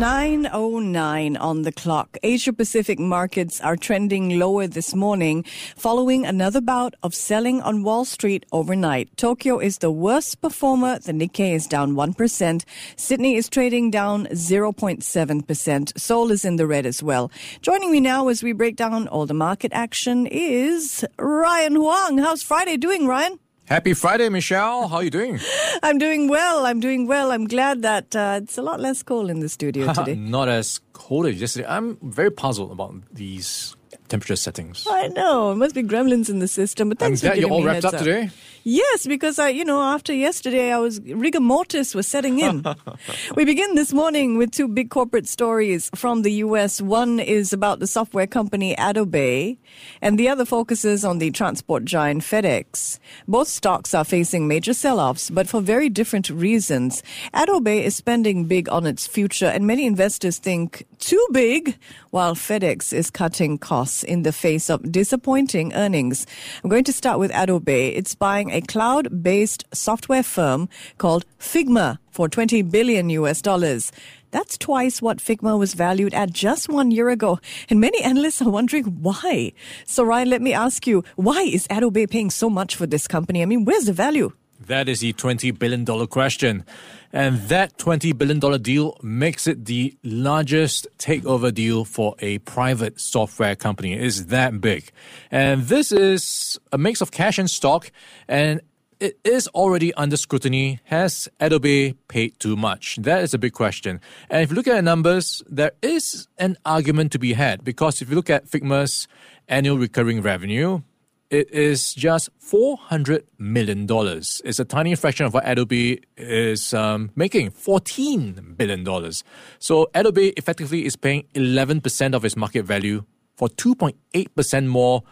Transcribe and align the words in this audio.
909 0.00 1.36
on 1.36 1.60
the 1.60 1.72
clock. 1.72 2.16
Asia 2.22 2.54
Pacific 2.54 2.98
markets 2.98 3.60
are 3.60 3.76
trending 3.76 4.38
lower 4.38 4.66
this 4.66 4.94
morning 4.94 5.44
following 5.76 6.24
another 6.24 6.62
bout 6.62 6.94
of 7.02 7.14
selling 7.14 7.60
on 7.60 7.82
Wall 7.82 8.06
Street 8.06 8.46
overnight. 8.50 9.14
Tokyo 9.18 9.58
is 9.58 9.76
the 9.76 9.90
worst 9.90 10.40
performer. 10.40 10.98
The 10.98 11.12
Nikkei 11.12 11.54
is 11.54 11.66
down 11.66 11.92
1%. 11.92 12.64
Sydney 12.96 13.34
is 13.36 13.50
trading 13.50 13.90
down 13.90 14.24
0.7%. 14.28 16.00
Seoul 16.00 16.30
is 16.30 16.46
in 16.46 16.56
the 16.56 16.66
red 16.66 16.86
as 16.86 17.02
well. 17.02 17.30
Joining 17.60 17.92
me 17.92 18.00
now 18.00 18.28
as 18.28 18.42
we 18.42 18.54
break 18.54 18.76
down 18.76 19.06
all 19.06 19.26
the 19.26 19.34
market 19.34 19.70
action 19.74 20.26
is 20.26 21.04
Ryan 21.18 21.74
Huang. 21.74 22.16
How's 22.16 22.42
Friday 22.42 22.78
doing, 22.78 23.06
Ryan? 23.06 23.38
Happy 23.70 23.94
Friday, 23.94 24.28
Michelle. 24.28 24.88
How 24.88 24.96
are 24.96 25.04
you 25.04 25.10
doing? 25.10 25.38
I'm 25.84 25.96
doing 25.98 26.26
well. 26.26 26.66
I'm 26.66 26.80
doing 26.80 27.06
well. 27.06 27.30
I'm 27.30 27.46
glad 27.46 27.82
that 27.82 28.16
uh, 28.16 28.40
it's 28.42 28.58
a 28.58 28.62
lot 28.62 28.80
less 28.80 29.04
cold 29.04 29.30
in 29.30 29.38
the 29.38 29.48
studio 29.48 29.92
today. 29.94 30.16
Not 30.16 30.48
as 30.48 30.80
cold 30.92 31.26
as 31.26 31.40
yesterday. 31.40 31.68
I'm 31.68 31.96
very 32.02 32.32
puzzled 32.32 32.72
about 32.72 32.96
these 33.12 33.76
temperature 34.10 34.36
settings. 34.36 34.86
I 34.88 35.08
know. 35.08 35.52
It 35.52 35.56
must 35.56 35.74
be 35.74 35.82
gremlins 35.82 36.28
in 36.28 36.40
the 36.40 36.48
system. 36.48 36.90
But 36.90 36.98
thanks 36.98 37.22
for 37.22 37.34
you're 37.34 37.50
all 37.50 37.64
wrapped 37.64 37.84
heads 37.84 37.94
up 37.94 38.02
today. 38.02 38.30
Yes, 38.62 39.06
because 39.06 39.38
I, 39.38 39.48
you 39.48 39.64
know, 39.64 39.80
after 39.80 40.12
yesterday, 40.12 40.70
I 40.70 40.78
was 40.78 41.00
rigor 41.00 41.40
mortis 41.40 41.94
was 41.94 42.06
setting 42.06 42.40
in. 42.40 42.62
we 43.34 43.46
begin 43.46 43.74
this 43.74 43.90
morning 43.94 44.36
with 44.36 44.50
two 44.50 44.68
big 44.68 44.90
corporate 44.90 45.26
stories 45.26 45.90
from 45.94 46.22
the 46.22 46.32
U.S. 46.44 46.82
One 46.82 47.20
is 47.20 47.54
about 47.54 47.80
the 47.80 47.86
software 47.86 48.26
company 48.26 48.74
Adobe, 48.76 49.58
and 50.02 50.18
the 50.18 50.28
other 50.28 50.44
focuses 50.44 51.06
on 51.06 51.20
the 51.20 51.30
transport 51.30 51.86
giant 51.86 52.20
FedEx. 52.20 52.98
Both 53.26 53.48
stocks 53.48 53.94
are 53.94 54.04
facing 54.04 54.46
major 54.46 54.74
sell-offs, 54.74 55.30
but 55.30 55.48
for 55.48 55.62
very 55.62 55.88
different 55.88 56.28
reasons. 56.28 57.02
Adobe 57.32 57.82
is 57.82 57.96
spending 57.96 58.44
big 58.44 58.68
on 58.68 58.84
its 58.84 59.06
future, 59.06 59.46
and 59.46 59.66
many 59.66 59.86
investors 59.86 60.38
think 60.38 60.84
too 60.98 61.26
big, 61.32 61.78
while 62.10 62.34
FedEx 62.34 62.92
is 62.92 63.10
cutting 63.10 63.56
costs 63.56 63.99
in 64.04 64.22
the 64.22 64.32
face 64.32 64.68
of 64.70 64.90
disappointing 64.90 65.72
earnings. 65.74 66.26
I'm 66.62 66.70
going 66.70 66.84
to 66.84 66.92
start 66.92 67.18
with 67.18 67.30
Adobe. 67.34 67.72
It's 67.72 68.14
buying 68.14 68.50
a 68.50 68.60
cloud 68.60 69.22
based 69.22 69.64
software 69.72 70.22
firm 70.22 70.68
called 70.98 71.24
Figma 71.38 71.98
for 72.10 72.28
20 72.28 72.62
billion 72.62 73.10
US 73.10 73.42
dollars. 73.42 73.92
That's 74.30 74.56
twice 74.56 75.02
what 75.02 75.18
Figma 75.18 75.58
was 75.58 75.74
valued 75.74 76.14
at 76.14 76.32
just 76.32 76.68
one 76.68 76.90
year 76.90 77.08
ago. 77.08 77.40
And 77.68 77.80
many 77.80 78.00
analysts 78.02 78.40
are 78.42 78.50
wondering 78.50 78.84
why. 79.02 79.52
So, 79.86 80.04
Ryan, 80.04 80.30
let 80.30 80.42
me 80.42 80.52
ask 80.52 80.86
you 80.86 81.04
why 81.16 81.42
is 81.42 81.66
Adobe 81.70 82.06
paying 82.06 82.30
so 82.30 82.48
much 82.48 82.76
for 82.76 82.86
this 82.86 83.08
company? 83.08 83.42
I 83.42 83.46
mean, 83.46 83.64
where's 83.64 83.86
the 83.86 83.92
value? 83.92 84.32
That 84.66 84.88
is 84.88 85.00
the 85.00 85.12
$20 85.14 85.58
billion 85.58 86.06
question. 86.06 86.64
And 87.12 87.38
that 87.48 87.78
$20 87.78 88.16
billion 88.16 88.62
deal 88.62 88.96
makes 89.02 89.46
it 89.46 89.64
the 89.64 89.96
largest 90.04 90.86
takeover 90.98 91.52
deal 91.52 91.84
for 91.84 92.14
a 92.20 92.38
private 92.38 93.00
software 93.00 93.56
company. 93.56 93.94
It 93.94 94.02
is 94.02 94.26
that 94.26 94.60
big. 94.60 94.90
And 95.30 95.62
this 95.64 95.92
is 95.92 96.58
a 96.72 96.78
mix 96.78 97.00
of 97.00 97.10
cash 97.10 97.38
and 97.38 97.50
stock. 97.50 97.90
And 98.28 98.60
it 99.00 99.18
is 99.24 99.48
already 99.48 99.94
under 99.94 100.16
scrutiny. 100.16 100.78
Has 100.84 101.26
Adobe 101.40 101.94
paid 102.08 102.38
too 102.38 102.54
much? 102.54 102.96
That 102.96 103.22
is 103.22 103.32
a 103.32 103.38
big 103.38 103.54
question. 103.54 104.00
And 104.28 104.42
if 104.42 104.50
you 104.50 104.56
look 104.56 104.68
at 104.68 104.74
the 104.74 104.82
numbers, 104.82 105.42
there 105.48 105.72
is 105.80 106.28
an 106.36 106.58
argument 106.66 107.12
to 107.12 107.18
be 107.18 107.32
had 107.32 107.64
because 107.64 108.02
if 108.02 108.10
you 108.10 108.14
look 108.14 108.28
at 108.28 108.46
Figma's 108.46 109.08
annual 109.48 109.78
recurring 109.78 110.20
revenue, 110.20 110.82
it 111.30 111.50
is 111.52 111.94
just 111.94 112.28
$400 112.40 113.22
million. 113.38 113.86
It's 113.88 114.58
a 114.58 114.64
tiny 114.64 114.94
fraction 114.96 115.26
of 115.26 115.34
what 115.34 115.48
Adobe 115.48 116.02
is 116.16 116.74
um, 116.74 117.10
making, 117.14 117.52
$14 117.52 118.56
billion. 118.56 119.12
So 119.60 119.88
Adobe 119.94 120.30
effectively 120.30 120.84
is 120.84 120.96
paying 120.96 121.24
11% 121.34 122.14
of 122.14 122.24
its 122.24 122.36
market 122.36 122.64
value 122.64 123.04
for 123.36 123.48
2.8% 123.48 124.66
more 124.66 125.04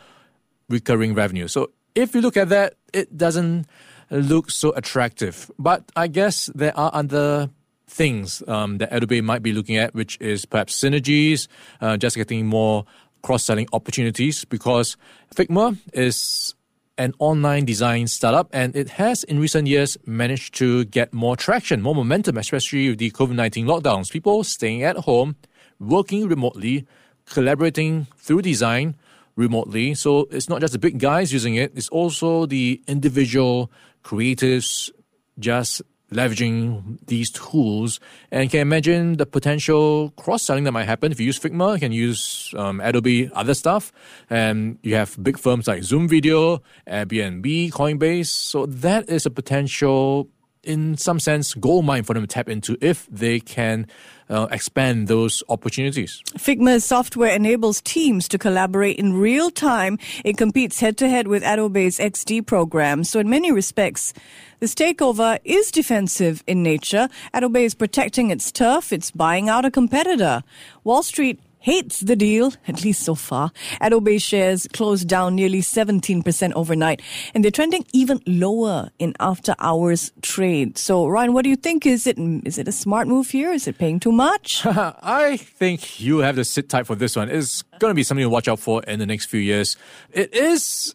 recurring 0.69 1.15
revenue. 1.15 1.47
So 1.47 1.71
if 1.95 2.15
you 2.15 2.21
look 2.21 2.37
at 2.37 2.49
that, 2.49 2.75
it 2.93 3.17
doesn't 3.17 3.67
look 4.11 4.51
so 4.51 4.73
attractive. 4.73 5.51
But 5.59 5.85
I 5.95 6.09
guess 6.09 6.51
there 6.55 6.77
are 6.77 6.91
other 6.93 7.51
things 7.87 8.43
um, 8.47 8.79
that 8.79 8.89
Adobe 8.93 9.21
might 9.21 9.43
be 9.43 9.53
looking 9.53 9.77
at, 9.77 9.95
which 9.95 10.19
is 10.21 10.45
perhaps 10.45 10.79
synergies, 10.79 11.49
uh, 11.81 11.97
just 11.97 12.17
getting 12.17 12.47
more 12.47 12.85
cross 13.29 13.45
selling 13.45 13.69
opportunities 13.75 14.47
because 14.47 14.97
Figma 15.37 15.77
is 15.93 16.55
an 16.97 17.13
online 17.19 17.67
design 17.67 18.07
startup 18.07 18.49
and 18.55 18.75
it 18.75 18.89
has 18.97 19.23
in 19.23 19.39
recent 19.39 19.69
years 19.69 19.99
managed 20.07 20.55
to 20.55 20.87
get 20.87 21.13
more 21.13 21.37
traction, 21.37 21.83
more 21.83 21.95
momentum, 21.95 22.39
especially 22.39 22.89
with 22.89 22.99
the 22.99 23.11
COVID 23.11 23.35
19 23.35 23.67
lockdowns. 23.67 24.11
People 24.11 24.45
staying 24.45 24.83
at 24.83 24.97
home, 25.05 25.37
working 25.79 26.27
remotely, 26.27 26.87
collaborating 27.27 28.07
through 28.17 28.41
design 28.41 28.97
remotely. 29.37 29.93
So 29.93 30.27
it's 30.31 30.49
not 30.49 30.63
just 30.63 30.73
the 30.73 30.79
big 30.79 30.99
guys 30.99 31.31
using 31.31 31.55
it, 31.55 31.73
it's 31.77 31.91
also 31.91 32.47
the 32.47 32.81
individual 32.87 33.71
creatives 34.03 34.91
just 35.39 35.83
leveraging 36.13 36.99
these 37.07 37.31
tools 37.31 38.01
and 38.31 38.51
can 38.51 38.61
imagine 38.61 39.17
the 39.17 39.27
potential 39.27 40.11
cross 40.17 40.43
selling 40.43 40.65
that 40.65 40.73
might 40.73 40.85
happen 40.85 41.13
if 41.13 41.21
you 41.21 41.27
use 41.27 41.39
Figma, 41.39 41.75
you 41.75 41.81
can 41.81 41.93
use 41.93 42.55
um, 42.57 42.81
Adobe 42.81 43.31
other 43.35 43.55
stuff, 43.55 43.93
and 44.31 44.79
you 44.83 44.95
have 44.95 45.17
big 45.23 45.39
firms 45.39 45.67
like 45.67 45.83
Zoom 45.83 46.09
Video, 46.09 46.63
Airbnb, 46.87 47.71
Coinbase. 47.73 48.27
So 48.27 48.67
that 48.67 49.09
is 49.09 49.27
a 49.27 49.31
potential, 49.31 50.29
in 50.69 50.99
some 50.99 51.19
sense, 51.19 51.55
gold 51.55 51.87
mine 51.87 52.05
for 52.05 52.13
them 52.13 52.23
to 52.23 52.27
tap 52.27 52.49
into 52.49 52.77
if 52.81 53.07
they 53.11 53.41
can 53.41 53.87
uh, 54.29 54.47
expand 54.51 55.09
those 55.09 55.43
opportunities. 55.49 56.23
Figma's 56.37 56.85
software 56.85 57.35
enables 57.35 57.81
teams 57.81 58.29
to 58.29 58.39
collaborate 58.39 58.99
in 58.99 59.15
real 59.15 59.51
time. 59.51 59.99
It 60.25 60.37
competes 60.37 60.79
head 60.79 60.99
to 60.99 61.09
head 61.09 61.27
with 61.27 61.43
Adobe's 61.43 61.99
XD 61.99 62.45
program. 62.47 63.03
So, 63.05 63.19
in 63.19 63.31
many 63.31 63.51
respects, 63.51 64.13
this 64.61 64.75
takeover 64.75 65.39
is 65.45 65.71
defensive 65.71 66.45
in 66.47 66.63
nature. 66.63 67.09
Adobe 67.33 67.65
is 67.65 67.75
protecting 67.75 68.31
its 68.31 68.53
turf, 68.53 68.93
it's 68.93 69.11
buying 69.11 69.49
out 69.49 69.65
a 69.65 69.71
competitor. 69.71 70.43
Wall 70.85 71.03
Street 71.03 71.41
hates 71.59 72.01
the 72.01 72.17
deal, 72.17 72.53
at 72.67 72.85
least 72.85 73.03
so 73.03 73.15
far. 73.15 73.53
Adobe 73.81 74.19
shares 74.19 74.67
closed 74.73 75.09
down 75.09 75.35
nearly 75.35 75.61
17% 75.61 76.53
overnight, 76.55 77.03
and 77.35 77.45
they're 77.45 77.51
trending 77.51 77.85
even 77.93 78.21
lower 78.27 78.91
in 78.99 79.15
after 79.21 79.55
hours 79.59 80.13
trade. 80.23 80.79
So, 80.79 81.07
Ryan, 81.07 81.33
what 81.33 81.43
do 81.43 81.51
you 81.51 81.57
think? 81.57 81.87
Is 81.87 82.07
it 82.07 82.19
is 82.19 82.59
it 82.59 82.69
a 82.69 82.73
smart 82.73 83.09
move 83.09 83.31
here? 83.31 83.53
Is 83.53 83.67
it 83.67 83.79
paying 83.79 84.01
too 84.01 84.13
much? 84.13 84.65
I 84.67 85.37
think 85.37 86.01
you 86.01 86.19
have 86.19 86.37
to 86.37 86.45
sit 86.45 86.69
tight 86.69 86.87
for 86.87 86.95
this 86.95 87.17
one. 87.17 87.29
It's 87.29 87.63
going 87.79 87.91
to 87.91 87.95
be 87.95 88.03
something 88.03 88.25
to 88.25 88.31
watch 88.31 88.49
out 88.49 88.61
for 88.61 88.83
in 88.85 88.99
the 88.99 89.07
next 89.07 89.27
few 89.27 89.41
years. 89.41 89.77
It 90.11 90.35
is 90.35 90.95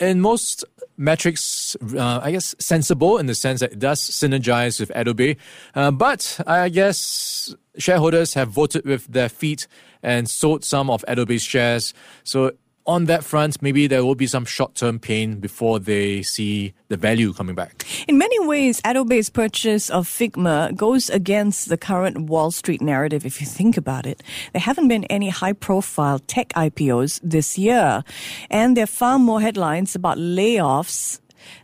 in 0.00 0.20
most 0.20 0.64
metrics, 0.96 1.76
uh, 1.96 2.20
I 2.22 2.32
guess, 2.32 2.54
sensible 2.58 3.18
in 3.18 3.26
the 3.26 3.34
sense 3.34 3.60
that 3.60 3.72
it 3.72 3.78
does 3.78 4.00
synergize 4.00 4.80
with 4.80 4.90
Adobe. 4.94 5.36
Uh, 5.74 5.90
but 5.90 6.40
I 6.46 6.68
guess 6.68 7.54
shareholders 7.78 8.34
have 8.34 8.48
voted 8.48 8.84
with 8.84 9.06
their 9.06 9.28
feet 9.28 9.66
and 10.02 10.28
sold 10.28 10.64
some 10.64 10.90
of 10.90 11.04
Adobe's 11.08 11.42
shares. 11.42 11.94
So 12.24 12.52
on 12.86 13.04
that 13.04 13.22
front, 13.22 13.62
maybe 13.62 13.86
there 13.86 14.04
will 14.04 14.14
be 14.14 14.26
some 14.26 14.44
short 14.44 14.74
term 14.74 14.98
pain 14.98 15.38
before 15.38 15.78
they 15.78 16.22
see 16.22 16.74
the 16.88 16.96
value 16.96 17.32
coming 17.32 17.54
back. 17.54 17.84
In 18.08 18.18
many 18.18 18.38
ways, 18.46 18.80
Adobe's 18.84 19.30
purchase 19.30 19.88
of 19.90 20.08
Figma 20.08 20.74
goes 20.74 21.08
against 21.08 21.68
the 21.68 21.76
current 21.76 22.28
Wall 22.28 22.50
Street 22.50 22.82
narrative, 22.82 23.24
if 23.24 23.40
you 23.40 23.46
think 23.46 23.76
about 23.76 24.06
it. 24.06 24.22
There 24.52 24.60
haven't 24.60 24.88
been 24.88 25.04
any 25.04 25.28
high 25.28 25.52
profile 25.52 26.18
tech 26.18 26.48
IPOs 26.50 27.20
this 27.22 27.56
year, 27.56 28.02
and 28.50 28.76
there 28.76 28.84
are 28.84 28.86
far 28.86 29.18
more 29.18 29.40
headlines 29.40 29.94
about 29.94 30.18
layoffs 30.18 31.20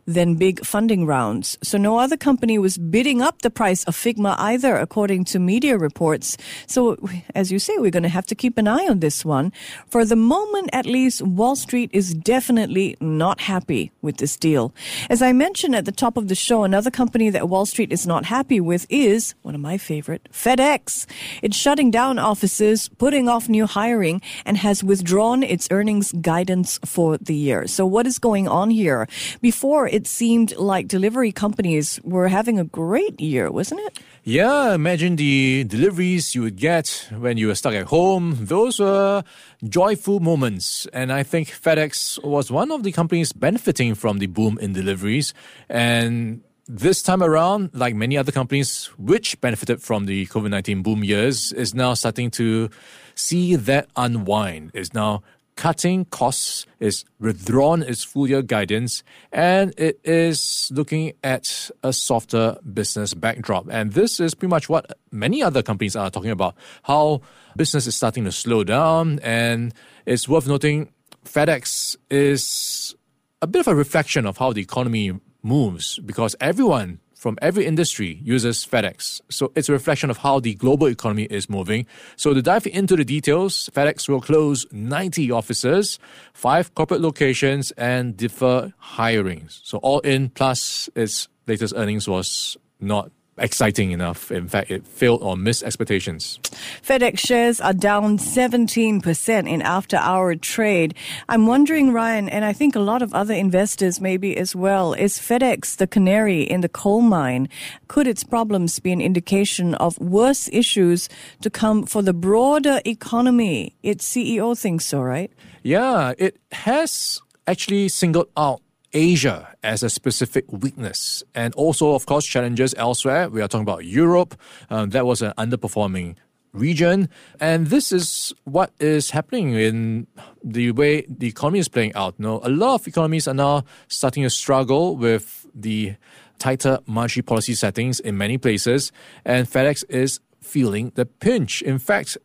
than 0.06 0.34
big 0.34 0.64
funding 0.64 1.06
rounds. 1.06 1.58
So 1.62 1.78
no 1.78 1.98
other 1.98 2.16
company 2.16 2.58
was 2.58 2.78
bidding 2.78 3.20
up 3.22 3.42
the 3.42 3.50
price 3.50 3.84
of 3.84 3.96
Figma 3.96 4.34
either, 4.38 4.76
according 4.76 5.24
to 5.26 5.38
media 5.38 5.76
reports. 5.76 6.36
So 6.66 6.96
as 7.34 7.52
you 7.52 7.58
say, 7.58 7.76
we're 7.78 7.90
going 7.90 8.02
to 8.02 8.08
have 8.08 8.26
to 8.26 8.34
keep 8.34 8.58
an 8.58 8.68
eye 8.68 8.86
on 8.88 9.00
this 9.00 9.24
one. 9.24 9.52
For 9.88 10.04
the 10.04 10.16
moment, 10.16 10.70
at 10.72 10.86
least, 10.86 11.22
Wall 11.22 11.56
Street 11.56 11.90
is 11.92 12.14
definitely 12.14 12.96
not 13.00 13.40
happy 13.40 13.92
with 14.02 14.16
this 14.16 14.36
deal. 14.36 14.72
As 15.10 15.22
I 15.22 15.32
mentioned 15.32 15.74
at 15.74 15.84
the 15.84 15.92
top 15.92 16.16
of 16.16 16.28
the 16.28 16.34
show, 16.34 16.64
another 16.64 16.90
company 16.90 17.30
that 17.30 17.48
Wall 17.48 17.66
Street 17.66 17.92
is 17.92 18.06
not 18.06 18.24
happy 18.24 18.60
with 18.60 18.86
is 18.88 19.34
one 19.42 19.54
of 19.54 19.60
my 19.60 19.78
favorite, 19.78 20.28
FedEx. 20.32 21.06
It's 21.42 21.56
shutting 21.56 21.90
down 21.90 22.18
offices, 22.18 22.88
putting 22.98 23.28
off 23.28 23.48
new 23.48 23.66
hiring, 23.66 24.20
and 24.44 24.56
has 24.56 24.82
withdrawn 24.82 25.42
its 25.42 25.68
earnings 25.70 26.12
guidance 26.12 26.78
for 26.84 27.18
the 27.18 27.34
year. 27.34 27.66
So 27.66 27.84
what 27.86 28.06
is 28.06 28.18
going 28.18 28.48
on 28.48 28.70
here? 28.70 29.06
Before 29.40 29.67
it 29.76 30.06
seemed 30.06 30.56
like 30.56 30.88
delivery 30.88 31.32
companies 31.32 32.00
were 32.02 32.28
having 32.28 32.58
a 32.58 32.64
great 32.64 33.20
year, 33.20 33.50
wasn't 33.50 33.80
it? 33.80 33.98
Yeah, 34.24 34.74
imagine 34.74 35.16
the 35.16 35.64
deliveries 35.64 36.34
you 36.34 36.42
would 36.42 36.56
get 36.56 37.08
when 37.18 37.36
you 37.36 37.48
were 37.48 37.54
stuck 37.54 37.74
at 37.74 37.86
home. 37.86 38.36
Those 38.40 38.80
were 38.80 39.24
joyful 39.68 40.20
moments. 40.20 40.86
And 40.92 41.12
I 41.12 41.22
think 41.22 41.48
FedEx 41.48 42.22
was 42.24 42.50
one 42.50 42.70
of 42.70 42.82
the 42.82 42.92
companies 42.92 43.32
benefiting 43.32 43.94
from 43.94 44.18
the 44.18 44.26
boom 44.26 44.58
in 44.60 44.72
deliveries. 44.72 45.34
And 45.68 46.42
this 46.66 47.02
time 47.02 47.22
around, 47.22 47.70
like 47.72 47.94
many 47.94 48.16
other 48.16 48.32
companies 48.32 48.86
which 48.98 49.40
benefited 49.40 49.82
from 49.82 50.06
the 50.06 50.26
COVID 50.26 50.50
19 50.50 50.82
boom 50.82 51.02
years, 51.02 51.52
is 51.52 51.74
now 51.74 51.94
starting 51.94 52.30
to 52.32 52.68
see 53.14 53.56
that 53.56 53.88
unwind, 53.96 54.70
is 54.74 54.94
now 54.94 55.22
cutting 55.58 56.04
costs, 56.04 56.66
is 56.78 57.04
withdrawn 57.18 57.82
its 57.82 58.04
full 58.04 58.28
year 58.28 58.42
guidance, 58.42 59.02
and 59.32 59.74
it 59.76 59.98
is 60.04 60.70
looking 60.72 61.12
at 61.24 61.68
a 61.82 61.92
softer 61.92 62.56
business 62.72 63.12
backdrop. 63.12 63.66
And 63.68 63.92
this 63.92 64.20
is 64.20 64.36
pretty 64.36 64.50
much 64.50 64.68
what 64.68 64.96
many 65.10 65.42
other 65.42 65.64
companies 65.64 65.96
are 65.96 66.10
talking 66.10 66.30
about 66.30 66.54
how 66.84 67.22
business 67.56 67.88
is 67.88 67.96
starting 67.96 68.24
to 68.24 68.30
slow 68.30 68.62
down. 68.62 69.18
And 69.18 69.74
it's 70.06 70.28
worth 70.28 70.46
noting 70.46 70.92
FedEx 71.24 71.96
is 72.08 72.94
a 73.42 73.48
bit 73.48 73.58
of 73.58 73.66
a 73.66 73.74
reflection 73.74 74.26
of 74.26 74.38
how 74.38 74.52
the 74.52 74.62
economy 74.62 75.12
moves 75.42 75.98
because 75.98 76.36
everyone 76.40 77.00
from 77.18 77.36
every 77.42 77.66
industry 77.66 78.20
uses 78.22 78.64
FedEx. 78.64 79.20
So 79.28 79.50
it's 79.56 79.68
a 79.68 79.72
reflection 79.72 80.08
of 80.08 80.18
how 80.18 80.38
the 80.38 80.54
global 80.54 80.86
economy 80.86 81.24
is 81.24 81.50
moving. 81.50 81.86
So 82.16 82.32
to 82.32 82.40
dive 82.40 82.66
into 82.66 82.94
the 82.96 83.04
details, 83.04 83.68
FedEx 83.74 84.08
will 84.08 84.20
close 84.20 84.64
90 84.70 85.32
offices, 85.32 85.98
five 86.32 86.74
corporate 86.74 87.00
locations, 87.00 87.72
and 87.72 88.16
defer 88.16 88.72
hirings. 88.96 89.60
So 89.64 89.78
all 89.78 89.98
in, 90.00 90.30
plus 90.30 90.88
its 90.94 91.28
latest 91.46 91.74
earnings 91.76 92.08
was 92.08 92.56
not 92.80 93.10
exciting 93.40 93.90
enough. 93.90 94.30
In 94.30 94.48
fact, 94.48 94.70
it 94.70 94.86
failed 94.86 95.22
or 95.22 95.36
missed 95.36 95.62
expectations. 95.62 96.38
FedEx 96.82 97.18
shares 97.18 97.60
are 97.60 97.72
down 97.72 98.18
17% 98.18 99.48
in 99.48 99.62
after 99.62 99.96
hour 99.96 100.34
trade. 100.34 100.94
I'm 101.28 101.46
wondering, 101.46 101.92
Ryan, 101.92 102.28
and 102.28 102.44
I 102.44 102.52
think 102.52 102.74
a 102.74 102.80
lot 102.80 103.02
of 103.02 103.14
other 103.14 103.34
investors 103.34 104.00
maybe 104.00 104.36
as 104.36 104.54
well, 104.54 104.92
is 104.92 105.18
FedEx 105.18 105.76
the 105.76 105.86
canary 105.86 106.42
in 106.42 106.60
the 106.60 106.68
coal 106.68 107.00
mine? 107.00 107.48
Could 107.88 108.06
its 108.06 108.24
problems 108.24 108.78
be 108.78 108.92
an 108.92 109.00
indication 109.00 109.74
of 109.76 109.98
worse 109.98 110.48
issues 110.52 111.08
to 111.42 111.50
come 111.50 111.86
for 111.86 112.02
the 112.02 112.12
broader 112.12 112.80
economy? 112.84 113.76
Its 113.82 114.08
CEO 114.08 114.58
thinks 114.58 114.86
so, 114.86 115.00
right? 115.00 115.30
Yeah, 115.62 116.14
it 116.18 116.36
has 116.52 117.20
actually 117.46 117.88
singled 117.88 118.28
out 118.36 118.60
Asia 118.92 119.54
as 119.62 119.82
a 119.82 119.90
specific 119.90 120.44
weakness, 120.50 121.22
and 121.34 121.54
also, 121.54 121.94
of 121.94 122.06
course, 122.06 122.26
challenges 122.26 122.74
elsewhere. 122.76 123.28
We 123.28 123.42
are 123.42 123.48
talking 123.48 123.62
about 123.62 123.84
Europe. 123.84 124.38
Um, 124.70 124.90
that 124.90 125.06
was 125.06 125.22
an 125.22 125.32
underperforming 125.38 126.16
region. 126.52 127.08
And 127.40 127.68
this 127.68 127.92
is 127.92 128.32
what 128.44 128.72
is 128.80 129.10
happening 129.10 129.54
in 129.54 130.06
the 130.42 130.72
way 130.72 131.06
the 131.08 131.28
economy 131.28 131.58
is 131.58 131.68
playing 131.68 131.94
out. 131.94 132.14
You 132.18 132.40
a 132.42 132.48
lot 132.48 132.74
of 132.76 132.88
economies 132.88 133.28
are 133.28 133.34
now 133.34 133.64
starting 133.88 134.22
to 134.22 134.30
struggle 134.30 134.96
with 134.96 135.46
the 135.54 135.94
tighter 136.38 136.78
monetary 136.86 137.22
policy 137.22 137.54
settings 137.54 138.00
in 138.00 138.16
many 138.16 138.38
places, 138.38 138.92
and 139.24 139.46
FedEx 139.46 139.84
is 139.88 140.20
feeling 140.40 140.92
the 140.94 141.04
pinch. 141.04 141.62
In 141.62 141.78
fact, 141.78 142.16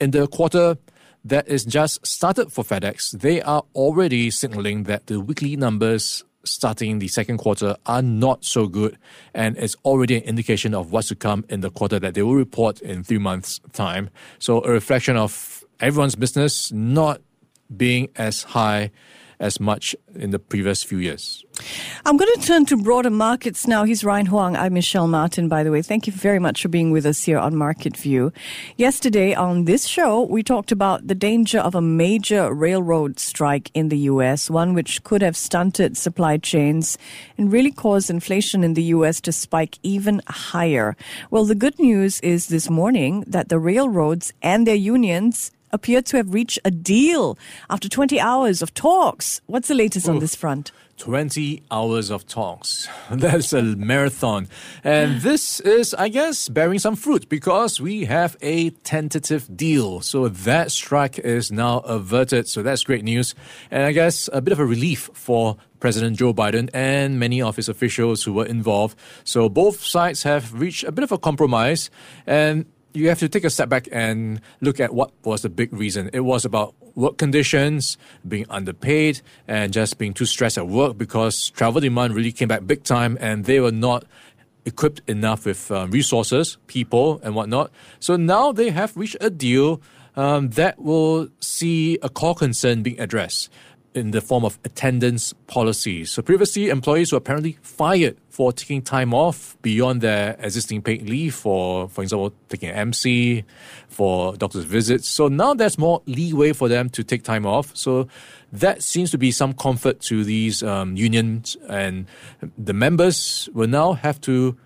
in 0.00 0.10
the 0.10 0.26
quarter 0.26 0.76
that 1.24 1.48
is 1.48 1.64
just 1.64 2.04
started 2.06 2.52
for 2.52 2.64
FedEx, 2.64 3.18
they 3.18 3.42
are 3.42 3.64
already 3.74 4.30
signaling 4.30 4.84
that 4.84 5.06
the 5.06 5.20
weekly 5.20 5.56
numbers 5.56 6.24
starting 6.44 6.98
the 6.98 7.08
second 7.08 7.38
quarter 7.38 7.76
are 7.86 8.02
not 8.02 8.44
so 8.44 8.66
good, 8.66 8.96
and 9.34 9.56
it's 9.58 9.76
already 9.84 10.16
an 10.16 10.22
indication 10.22 10.74
of 10.74 10.92
what's 10.92 11.08
to 11.08 11.14
come 11.14 11.44
in 11.48 11.60
the 11.60 11.70
quarter 11.70 11.98
that 11.98 12.14
they 12.14 12.22
will 12.22 12.34
report 12.34 12.80
in 12.80 13.04
three 13.04 13.18
months' 13.18 13.60
time. 13.72 14.08
So, 14.38 14.64
a 14.64 14.70
reflection 14.70 15.16
of 15.16 15.64
everyone's 15.80 16.14
business 16.14 16.72
not 16.72 17.20
being 17.76 18.08
as 18.16 18.42
high 18.42 18.90
as 19.40 19.58
much 19.58 19.96
in 20.14 20.30
the 20.30 20.38
previous 20.38 20.82
few 20.82 20.98
years. 20.98 21.44
I'm 22.06 22.16
going 22.16 22.32
to 22.40 22.46
turn 22.46 22.66
to 22.66 22.76
broader 22.76 23.10
markets 23.10 23.66
now. 23.66 23.84
He's 23.84 24.04
Ryan 24.04 24.26
Huang. 24.26 24.56
I'm 24.56 24.74
Michelle 24.74 25.08
Martin, 25.08 25.48
by 25.48 25.62
the 25.62 25.70
way. 25.70 25.82
Thank 25.82 26.06
you 26.06 26.12
very 26.12 26.38
much 26.38 26.62
for 26.62 26.68
being 26.68 26.90
with 26.90 27.06
us 27.06 27.24
here 27.24 27.38
on 27.38 27.56
Market 27.56 27.96
View. 27.96 28.32
Yesterday 28.76 29.34
on 29.34 29.64
this 29.64 29.86
show, 29.86 30.22
we 30.22 30.42
talked 30.42 30.72
about 30.72 31.06
the 31.06 31.14
danger 31.14 31.58
of 31.58 31.74
a 31.74 31.80
major 31.80 32.52
railroad 32.54 33.18
strike 33.18 33.70
in 33.74 33.88
the 33.88 33.98
U.S., 33.98 34.50
one 34.50 34.74
which 34.74 35.02
could 35.04 35.22
have 35.22 35.36
stunted 35.36 35.96
supply 35.96 36.36
chains 36.36 36.98
and 37.36 37.52
really 37.52 37.72
caused 37.72 38.10
inflation 38.10 38.62
in 38.62 38.74
the 38.74 38.84
U.S. 38.94 39.20
to 39.22 39.32
spike 39.32 39.78
even 39.82 40.20
higher. 40.28 40.96
Well, 41.30 41.44
the 41.46 41.54
good 41.54 41.78
news 41.78 42.20
is 42.20 42.48
this 42.48 42.68
morning 42.70 43.24
that 43.26 43.48
the 43.48 43.58
railroads 43.58 44.32
and 44.42 44.66
their 44.66 44.74
unions 44.74 45.50
appear 45.72 46.02
to 46.02 46.16
have 46.16 46.32
reached 46.32 46.58
a 46.64 46.70
deal 46.70 47.38
after 47.68 47.88
20 47.88 48.20
hours 48.20 48.62
of 48.62 48.74
talks. 48.74 49.40
What's 49.46 49.68
the 49.68 49.74
latest 49.74 50.06
Oof. 50.06 50.10
on 50.10 50.16
oh, 50.16 50.20
this 50.20 50.34
front? 50.34 50.72
20 51.00 51.62
hours 51.70 52.10
of 52.10 52.26
talks. 52.26 52.86
That's 53.10 53.54
a 53.54 53.62
marathon. 53.62 54.48
And 54.84 55.20
this 55.22 55.58
is, 55.60 55.94
I 55.94 56.08
guess, 56.08 56.48
bearing 56.50 56.78
some 56.78 56.94
fruit 56.94 57.28
because 57.28 57.80
we 57.80 58.04
have 58.04 58.36
a 58.42 58.70
tentative 58.84 59.56
deal. 59.56 60.02
So 60.02 60.28
that 60.28 60.70
strike 60.70 61.18
is 61.18 61.50
now 61.50 61.78
averted. 61.78 62.48
So 62.48 62.62
that's 62.62 62.84
great 62.84 63.02
news. 63.02 63.34
And 63.70 63.84
I 63.84 63.92
guess 63.92 64.28
a 64.32 64.42
bit 64.42 64.52
of 64.52 64.58
a 64.58 64.66
relief 64.66 65.08
for 65.14 65.56
President 65.80 66.18
Joe 66.18 66.34
Biden 66.34 66.68
and 66.74 67.18
many 67.18 67.40
of 67.40 67.56
his 67.56 67.68
officials 67.68 68.22
who 68.22 68.34
were 68.34 68.44
involved. 68.44 68.98
So 69.24 69.48
both 69.48 69.82
sides 69.82 70.22
have 70.24 70.52
reached 70.52 70.84
a 70.84 70.92
bit 70.92 71.02
of 71.02 71.12
a 71.12 71.18
compromise. 71.18 71.90
And 72.26 72.66
you 72.92 73.08
have 73.08 73.18
to 73.20 73.28
take 73.28 73.44
a 73.44 73.50
step 73.50 73.68
back 73.68 73.88
and 73.92 74.40
look 74.60 74.80
at 74.80 74.92
what 74.92 75.12
was 75.24 75.42
the 75.42 75.48
big 75.48 75.72
reason. 75.72 76.10
It 76.12 76.20
was 76.20 76.44
about 76.44 76.74
work 76.96 77.18
conditions, 77.18 77.96
being 78.26 78.46
underpaid, 78.50 79.20
and 79.46 79.72
just 79.72 79.98
being 79.98 80.12
too 80.12 80.26
stressed 80.26 80.58
at 80.58 80.68
work 80.68 80.98
because 80.98 81.50
travel 81.50 81.80
demand 81.80 82.14
really 82.14 82.32
came 82.32 82.48
back 82.48 82.66
big 82.66 82.84
time 82.84 83.16
and 83.20 83.44
they 83.44 83.60
were 83.60 83.72
not 83.72 84.04
equipped 84.64 85.00
enough 85.08 85.46
with 85.46 85.70
um, 85.70 85.90
resources, 85.90 86.58
people, 86.66 87.20
and 87.22 87.34
whatnot. 87.34 87.70
So 88.00 88.16
now 88.16 88.52
they 88.52 88.70
have 88.70 88.96
reached 88.96 89.16
a 89.20 89.30
deal 89.30 89.80
um, 90.16 90.50
that 90.50 90.78
will 90.80 91.28
see 91.40 91.98
a 92.02 92.08
core 92.08 92.34
concern 92.34 92.82
being 92.82 93.00
addressed 93.00 93.50
in 93.94 94.12
the 94.12 94.20
form 94.20 94.44
of 94.44 94.58
attendance 94.64 95.32
policies. 95.46 96.10
So 96.10 96.22
previously, 96.22 96.68
employees 96.68 97.12
were 97.12 97.18
apparently 97.18 97.58
fired 97.62 98.16
for 98.28 98.52
taking 98.52 98.82
time 98.82 99.12
off 99.12 99.56
beyond 99.62 100.00
their 100.00 100.36
existing 100.38 100.82
paid 100.82 101.08
leave 101.08 101.34
for, 101.34 101.88
for 101.88 102.02
example, 102.02 102.32
taking 102.48 102.70
an 102.70 102.76
MC, 102.76 103.44
for 103.88 104.36
doctor's 104.36 104.64
visits. 104.64 105.08
So 105.08 105.28
now 105.28 105.52
there's 105.54 105.76
more 105.76 106.02
leeway 106.06 106.52
for 106.52 106.68
them 106.68 106.88
to 106.90 107.04
take 107.04 107.22
time 107.22 107.44
off. 107.44 107.76
So 107.76 108.08
that 108.52 108.82
seems 108.82 109.10
to 109.10 109.18
be 109.18 109.30
some 109.30 109.52
comfort 109.52 110.00
to 110.02 110.24
these 110.24 110.62
um, 110.62 110.96
unions, 110.96 111.56
and 111.68 112.06
the 112.56 112.72
members 112.72 113.48
will 113.52 113.68
now 113.68 113.92
have 113.92 114.20
to 114.22 114.56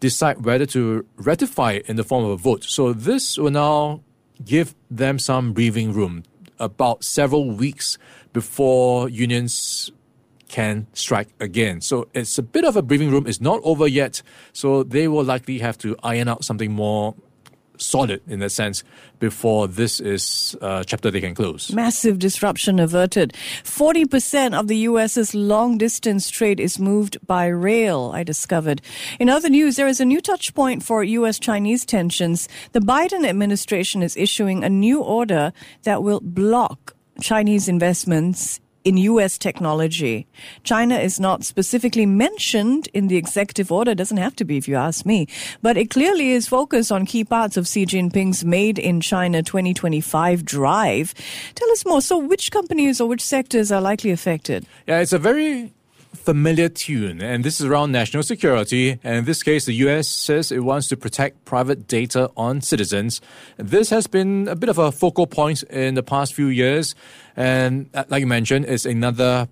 decide 0.00 0.44
whether 0.44 0.66
to 0.66 1.04
ratify 1.16 1.72
it 1.72 1.88
in 1.88 1.96
the 1.96 2.04
form 2.04 2.24
of 2.24 2.30
a 2.30 2.36
vote. 2.36 2.64
So 2.64 2.92
this 2.92 3.38
will 3.38 3.50
now 3.50 4.02
give 4.44 4.74
them 4.90 5.18
some 5.18 5.52
breathing 5.52 5.92
room 5.92 6.24
about 6.64 7.04
several 7.04 7.50
weeks 7.50 7.98
before 8.32 9.08
unions 9.08 9.92
can 10.48 10.86
strike 10.92 11.28
again. 11.40 11.80
So 11.80 12.08
it's 12.14 12.38
a 12.38 12.42
bit 12.42 12.64
of 12.64 12.76
a 12.76 12.82
breathing 12.82 13.10
room. 13.10 13.26
It's 13.26 13.40
not 13.40 13.60
over 13.64 13.86
yet. 13.86 14.22
So 14.52 14.82
they 14.82 15.08
will 15.08 15.24
likely 15.24 15.58
have 15.58 15.76
to 15.78 15.96
iron 16.02 16.28
out 16.28 16.44
something 16.44 16.72
more 16.72 17.14
solid 17.78 18.20
in 18.26 18.40
that 18.40 18.50
sense 18.50 18.84
before 19.18 19.68
this 19.68 20.00
is 20.00 20.56
a 20.60 20.84
chapter 20.86 21.10
they 21.10 21.20
can 21.20 21.34
close. 21.34 21.72
Massive 21.72 22.18
disruption 22.18 22.78
averted. 22.78 23.32
40% 23.62 24.58
of 24.58 24.68
the 24.68 24.76
US's 24.78 25.34
long 25.34 25.78
distance 25.78 26.30
trade 26.30 26.60
is 26.60 26.78
moved 26.78 27.18
by 27.26 27.46
rail, 27.46 28.10
I 28.14 28.22
discovered. 28.22 28.80
In 29.18 29.28
other 29.28 29.48
news, 29.48 29.76
there 29.76 29.88
is 29.88 30.00
a 30.00 30.04
new 30.04 30.20
touch 30.20 30.54
point 30.54 30.82
for 30.82 31.02
US 31.02 31.38
Chinese 31.38 31.84
tensions. 31.84 32.48
The 32.72 32.80
Biden 32.80 33.26
administration 33.26 34.02
is 34.02 34.16
issuing 34.16 34.62
a 34.64 34.68
new 34.68 35.00
order 35.00 35.52
that 35.82 36.02
will 36.02 36.20
block 36.20 36.94
Chinese 37.20 37.68
investments 37.68 38.60
in 38.84 38.96
US 38.98 39.38
technology. 39.38 40.26
China 40.62 40.96
is 40.96 41.18
not 41.18 41.44
specifically 41.44 42.06
mentioned 42.06 42.88
in 42.94 43.08
the 43.08 43.16
executive 43.16 43.72
order. 43.72 43.92
It 43.92 43.98
doesn't 43.98 44.18
have 44.18 44.36
to 44.36 44.44
be 44.44 44.56
if 44.56 44.68
you 44.68 44.76
ask 44.76 45.04
me. 45.06 45.26
But 45.62 45.76
it 45.76 45.90
clearly 45.90 46.30
is 46.30 46.46
focused 46.46 46.92
on 46.92 47.06
key 47.06 47.24
parts 47.24 47.56
of 47.56 47.66
Xi 47.66 47.86
Jinping's 47.86 48.44
Made 48.44 48.78
in 48.78 49.00
China 49.00 49.42
2025 49.42 50.44
drive. 50.44 51.14
Tell 51.54 51.70
us 51.70 51.84
more. 51.86 52.02
So 52.02 52.18
which 52.18 52.50
companies 52.50 53.00
or 53.00 53.08
which 53.08 53.22
sectors 53.22 53.72
are 53.72 53.80
likely 53.80 54.10
affected? 54.10 54.66
Yeah, 54.86 55.00
it's 55.00 55.12
a 55.12 55.18
very 55.18 55.72
familiar 56.24 56.70
tune, 56.70 57.20
and 57.20 57.44
this 57.44 57.60
is 57.60 57.66
around 57.66 57.92
national 57.92 58.22
security. 58.22 58.98
And 59.04 59.16
in 59.16 59.24
this 59.24 59.42
case, 59.42 59.66
the 59.66 59.74
US 59.86 60.08
says 60.08 60.50
it 60.50 60.60
wants 60.60 60.88
to 60.88 60.96
protect 60.96 61.44
private 61.44 61.86
data 61.86 62.30
on 62.36 62.62
citizens. 62.62 63.20
This 63.58 63.90
has 63.90 64.06
been 64.06 64.48
a 64.48 64.56
bit 64.56 64.70
of 64.70 64.78
a 64.78 64.90
focal 64.90 65.26
point 65.26 65.62
in 65.64 65.94
the 65.94 66.02
past 66.02 66.32
few 66.32 66.46
years, 66.46 66.94
and 67.36 67.88
uh, 67.94 68.04
like 68.08 68.20
you 68.20 68.26
mentioned, 68.26 68.66
it's 68.66 68.86
another 68.86 69.48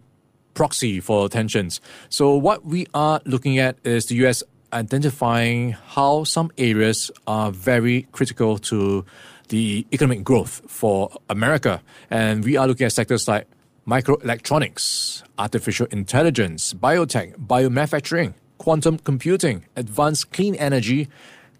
proxy 0.55 1.01
for 1.01 1.29
tensions. 1.29 1.81
So, 2.09 2.35
what 2.35 2.65
we 2.65 2.87
are 2.95 3.21
looking 3.25 3.59
at 3.59 3.77
is 3.85 4.07
the 4.07 4.17
US 4.27 4.43
identifying 4.73 5.73
how 5.73 6.25
some 6.25 6.51
areas 6.57 7.11
are 7.27 7.51
very 7.51 8.07
critical 8.13 8.59
to 8.59 9.05
the 9.49 9.87
economic 9.93 10.25
growth 10.25 10.63
for 10.67 11.11
America. 11.29 11.83
And 12.11 12.43
we 12.45 12.57
are 12.57 12.67
looking 12.67 12.87
at 12.87 12.93
sectors 12.93 13.29
like 13.29 13.47
microelectronics, 13.87 15.23
artificial 15.39 15.87
intelligence, 15.91 16.73
biotech, 16.73 17.37
biomanufacturing, 17.37 18.35
quantum 18.59 18.99
computing, 18.99 19.65
advanced 19.77 20.33
clean 20.33 20.55
energy, 20.55 21.09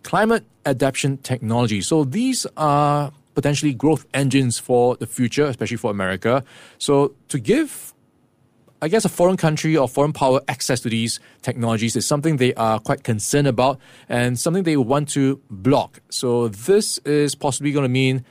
climate 0.03 0.45
adaptation 0.65 1.19
technology. 1.19 1.81
So 1.81 2.05
these 2.05 2.47
are 2.57 3.13
potentially 3.35 3.73
growth 3.75 4.07
engines 4.15 4.59
for 4.59 4.97
the 4.97 5.07
future, 5.07 5.47
especially 5.47 5.77
for 5.77 5.91
America. 5.91 6.45
So 6.79 7.15
to 7.29 7.39
give 7.39 7.93
I 8.83 8.89
guess 8.89 9.05
a 9.05 9.09
foreign 9.09 9.37
country 9.37 9.77
or 9.77 9.89
foreign 9.89 10.13
power 10.13 10.41
access 10.49 10.81
to 10.81 10.89
these 10.89 11.21
technologies 11.43 11.95
is 11.95 12.05
something 12.05 12.39
they 12.39 12.53
are 12.55 12.81
quite 12.81 13.05
concerned 13.05 13.47
about 13.47 13.79
and 14.09 14.37
something 14.37 14.65
they 14.65 14.77
want 14.77 15.09
to 15.11 15.41
block. 15.49 16.01
So 16.11 16.49
this 16.49 16.99
is 17.05 17.37
possibly 17.37 17.71
going 17.71 17.85
to 17.85 17.89
mean 17.89 18.25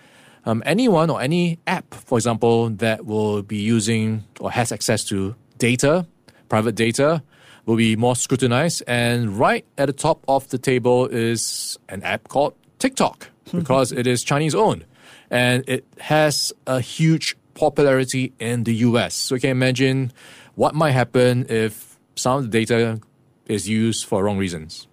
um, 0.46 0.62
anyone 0.65 1.10
or 1.10 1.22
any 1.22 1.58
app, 1.67 1.93
for 1.93 2.17
example, 2.17 2.70
that 2.70 3.05
will 3.05 3.43
be 3.43 3.60
using 3.60 4.25
or 4.41 4.51
has 4.51 4.74
access 4.74 5.05
to 5.05 5.36
data, 5.58 6.05
private 6.50 6.75
data, 6.75 7.24
will 7.65 7.77
be 7.77 7.96
more 7.96 8.17
scrutinized. 8.17 8.84
And 8.88 9.39
right 9.39 9.63
at 9.77 9.86
the 9.86 9.93
top 9.93 10.22
of 10.27 10.50
the 10.50 10.58
table 10.58 11.05
is 11.05 11.79
an 11.88 12.03
app 12.03 12.27
called 12.27 12.55
TikTok 12.77 13.29
because 13.53 13.93
it 13.93 14.05
is 14.05 14.22
Chinese 14.22 14.53
owned 14.53 14.84
and 15.32 15.64
it 15.68 15.86
has 16.00 16.54
a 16.68 16.82
huge 16.82 17.36
popularity 17.54 18.34
in 18.40 18.66
the 18.66 18.76
US. 18.88 19.16
So 19.16 19.36
you 19.36 19.42
can 19.42 19.50
imagine 19.50 20.12
what 20.56 20.76
might 20.76 20.92
happen 20.92 21.46
if 21.50 21.98
some 22.16 22.38
of 22.38 22.44
the 22.44 22.50
data 22.50 23.00
is 23.48 23.68
used 23.68 24.06
for 24.06 24.24
wrong 24.24 24.38
reasons. 24.38 24.88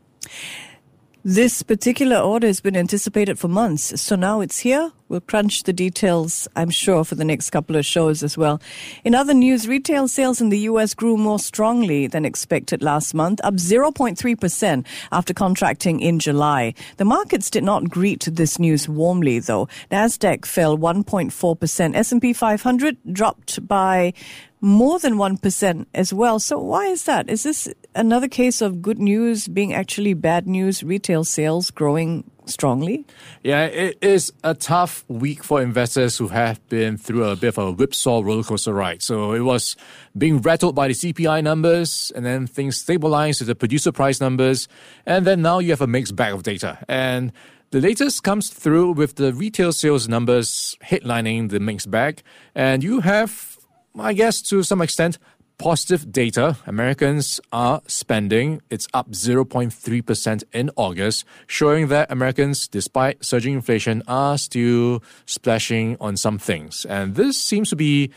This 1.25 1.65
particular 1.65 2.17
order 2.17 2.47
has 2.47 2.61
been 2.61 2.77
anticipated 2.77 3.41
for 3.41 3.49
months, 3.49 4.01
so 4.01 4.15
now 4.15 4.41
it's 4.41 4.61
here. 4.61 4.93
We'll 5.09 5.21
crunch 5.21 5.65
the 5.65 5.73
details, 5.73 6.47
I'm 6.55 6.71
sure, 6.71 7.03
for 7.03 7.17
the 7.17 7.25
next 7.25 7.51
couple 7.51 7.75
of 7.75 7.85
shows 7.85 8.23
as 8.23 8.39
well. 8.39 8.61
In 9.03 9.17
other 9.17 9.35
news, 9.35 9.67
retail 9.67 10.07
sales 10.07 10.41
in 10.41 10.51
the 10.51 10.61
U.S. 10.61 10.95
grew 10.95 11.17
more 11.17 11.41
strongly 11.41 12.07
than 12.07 12.25
expected 12.25 12.83
last 12.83 13.15
month, 13.15 13.41
up 13.43 13.55
0.3% 13.55 14.87
after 15.11 15.35
contracting 15.35 15.99
in 15.99 16.21
July. 16.21 16.73
The 16.99 17.05
markets 17.05 17.51
did 17.51 17.65
not 17.65 17.91
greet 17.91 18.29
this 18.31 18.61
news 18.61 18.89
warmly, 18.89 19.41
though. 19.41 19.67
Nasdaq 19.91 20.47
fell 20.47 20.79
1.4%. 20.79 21.97
S&P 21.97 22.33
500 22.33 22.97
dropped 23.13 23.67
by 23.67 24.13
more 24.61 24.99
than 24.99 25.15
1% 25.15 25.87
as 25.95 26.13
well. 26.13 26.39
So 26.39 26.59
why 26.59 26.87
is 26.87 27.05
that? 27.05 27.29
Is 27.29 27.43
this 27.43 27.73
another 27.99 28.29
case 28.29 28.63
of 28.63 28.81
good 28.81 28.99
news 28.99 29.49
being 29.49 29.75
actually 29.75 30.15
bad 30.15 30.47
news, 30.47 30.83
retail 30.83 31.25
sales 31.25 31.71
growing 31.71 32.31
strongly? 32.47 33.05
Yeah, 33.43 33.65
it 33.65 33.99
is 34.01 34.33
a 34.45 34.55
tough 34.55 35.05
week 35.09 35.45
for 35.45 35.61
investors 35.61 36.17
who 36.17 36.29
have 36.29 36.67
been 36.69 36.97
through 36.97 37.25
a 37.25 37.37
bit 37.37 37.49
of 37.49 37.59
a 37.59 37.73
whipsaw 37.73 38.23
rollercoaster 38.23 38.75
ride. 38.75 39.03
So 39.03 39.33
it 39.33 39.41
was 39.41 39.77
being 40.17 40.41
rattled 40.41 40.75
by 40.75 40.89
the 40.89 40.95
CPI 40.95 41.43
numbers, 41.43 42.13
and 42.15 42.25
then 42.25 42.47
things 42.47 42.79
stabilized 42.79 43.41
with 43.41 43.49
the 43.49 43.55
producer 43.55 43.93
price 43.93 44.21
numbers, 44.21 44.69
and 45.05 45.27
then 45.27 45.43
now 45.43 45.59
you 45.59 45.71
have 45.71 45.83
a 45.83 45.87
mixed 45.87 46.17
bag 46.17 46.33
of 46.33 46.45
data. 46.45 46.79
And 46.89 47.33
the 47.71 47.81
latest 47.81 48.23
comes 48.23 48.49
through 48.49 48.93
with 48.93 49.17
the 49.17 49.35
retail 49.35 49.73
sales 49.73 50.09
numbers 50.09 50.79
headlining 50.83 51.51
the 51.51 51.61
mixed 51.61 51.91
bag, 51.91 52.23
and 52.55 52.83
you 52.83 53.01
have 53.01 53.59
I 53.99 54.13
guess 54.13 54.41
to 54.43 54.63
some 54.63 54.81
extent, 54.81 55.19
positive 55.59 56.11
data. 56.11 56.57
Americans 56.67 57.41
are 57.53 57.83
spending. 57.87 58.63
It's 58.71 58.87
up 58.95 59.11
0.3% 59.11 60.45
in 60.53 60.71
August, 60.77 61.25
showing 61.47 61.89
that 61.89 62.11
Americans, 62.11 62.69
despite 62.69 63.25
surging 63.25 63.55
inflation, 63.55 64.03
are 64.07 64.39
still 64.39 65.03
splashing 65.27 65.97
on 66.01 66.17
some 66.17 66.39
things. 66.39 66.87
And 66.87 67.17
this 67.17 67.37
seems 67.37 67.71
to 67.71 67.77
be 67.77 68.11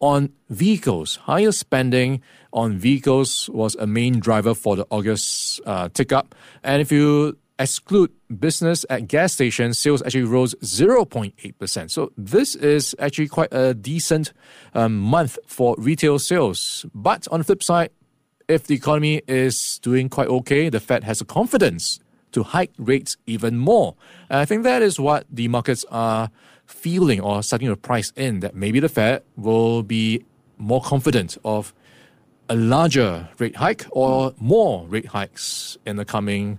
on 0.00 0.30
vehicles. 0.50 1.16
Higher 1.16 1.52
spending 1.52 2.22
on 2.52 2.78
vehicles 2.78 3.48
was 3.52 3.74
a 3.76 3.86
main 3.86 4.20
driver 4.20 4.54
for 4.54 4.76
the 4.76 4.86
August 4.90 5.60
uh, 5.66 5.88
tick 5.88 6.12
up. 6.12 6.34
And 6.62 6.82
if 6.82 6.92
you 6.92 7.38
exclude 7.58 8.12
business 8.38 8.86
at 8.88 9.08
gas 9.08 9.32
stations, 9.32 9.78
sales 9.78 10.02
actually 10.02 10.24
rose 10.24 10.54
0.8%. 10.56 11.90
So 11.90 12.12
this 12.16 12.54
is 12.54 12.94
actually 12.98 13.28
quite 13.28 13.52
a 13.52 13.74
decent 13.74 14.32
um, 14.74 14.98
month 14.98 15.38
for 15.46 15.74
retail 15.78 16.18
sales. 16.18 16.86
But 16.94 17.26
on 17.30 17.40
the 17.40 17.44
flip 17.44 17.62
side, 17.62 17.90
if 18.46 18.66
the 18.66 18.74
economy 18.74 19.22
is 19.26 19.78
doing 19.80 20.08
quite 20.08 20.28
okay, 20.28 20.68
the 20.68 20.80
Fed 20.80 21.04
has 21.04 21.18
the 21.18 21.24
confidence 21.24 22.00
to 22.32 22.42
hike 22.42 22.72
rates 22.78 23.16
even 23.26 23.58
more. 23.58 23.94
And 24.30 24.38
I 24.38 24.44
think 24.44 24.62
that 24.62 24.82
is 24.82 25.00
what 25.00 25.26
the 25.30 25.48
markets 25.48 25.84
are 25.90 26.30
feeling 26.66 27.20
or 27.20 27.42
starting 27.42 27.68
to 27.68 27.76
price 27.76 28.12
in 28.16 28.40
that 28.40 28.54
maybe 28.54 28.80
the 28.80 28.88
Fed 28.88 29.22
will 29.36 29.82
be 29.82 30.24
more 30.58 30.82
confident 30.82 31.38
of 31.44 31.72
a 32.48 32.56
larger 32.56 33.28
rate 33.38 33.56
hike 33.56 33.86
or 33.90 34.34
more 34.38 34.86
rate 34.86 35.06
hikes 35.06 35.76
in 35.86 35.96
the 35.96 36.04
coming 36.04 36.58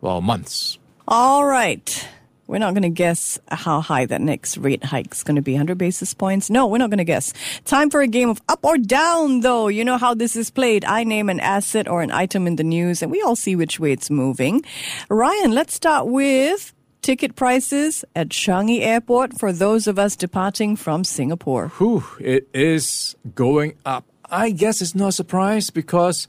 well, 0.00 0.20
months. 0.20 0.78
All 1.06 1.44
right. 1.44 2.08
We're 2.50 2.58
not 2.58 2.74
going 2.74 2.82
to 2.82 2.88
guess 2.88 3.38
how 3.48 3.80
high 3.80 4.06
that 4.06 4.20
next 4.20 4.56
rate 4.56 4.82
hike 4.82 5.12
is 5.12 5.22
going 5.22 5.36
to 5.36 5.42
be. 5.42 5.52
100 5.52 5.78
basis 5.78 6.14
points? 6.14 6.50
No, 6.50 6.66
we're 6.66 6.78
not 6.78 6.90
going 6.90 6.98
to 6.98 7.04
guess. 7.04 7.32
Time 7.64 7.90
for 7.90 8.00
a 8.00 8.08
game 8.08 8.28
of 8.28 8.42
up 8.48 8.64
or 8.64 8.76
down, 8.76 9.42
though. 9.42 9.68
You 9.68 9.84
know 9.84 9.98
how 9.98 10.14
this 10.14 10.34
is 10.34 10.50
played. 10.50 10.84
I 10.84 11.04
name 11.04 11.28
an 11.28 11.38
asset 11.38 11.86
or 11.86 12.02
an 12.02 12.10
item 12.10 12.48
in 12.48 12.56
the 12.56 12.64
news, 12.64 13.02
and 13.02 13.12
we 13.12 13.22
all 13.22 13.36
see 13.36 13.54
which 13.54 13.78
way 13.78 13.92
it's 13.92 14.10
moving. 14.10 14.64
Ryan, 15.08 15.52
let's 15.52 15.74
start 15.74 16.08
with 16.08 16.74
ticket 17.02 17.36
prices 17.36 18.04
at 18.16 18.30
Changi 18.30 18.80
Airport 18.80 19.38
for 19.38 19.52
those 19.52 19.86
of 19.86 19.96
us 19.96 20.16
departing 20.16 20.74
from 20.74 21.04
Singapore. 21.04 21.68
Whew, 21.78 22.02
it 22.18 22.48
is 22.52 23.14
going 23.32 23.74
up. 23.86 24.04
I 24.28 24.50
guess 24.50 24.82
it's 24.82 24.96
no 24.96 25.10
surprise 25.10 25.70
because 25.70 26.26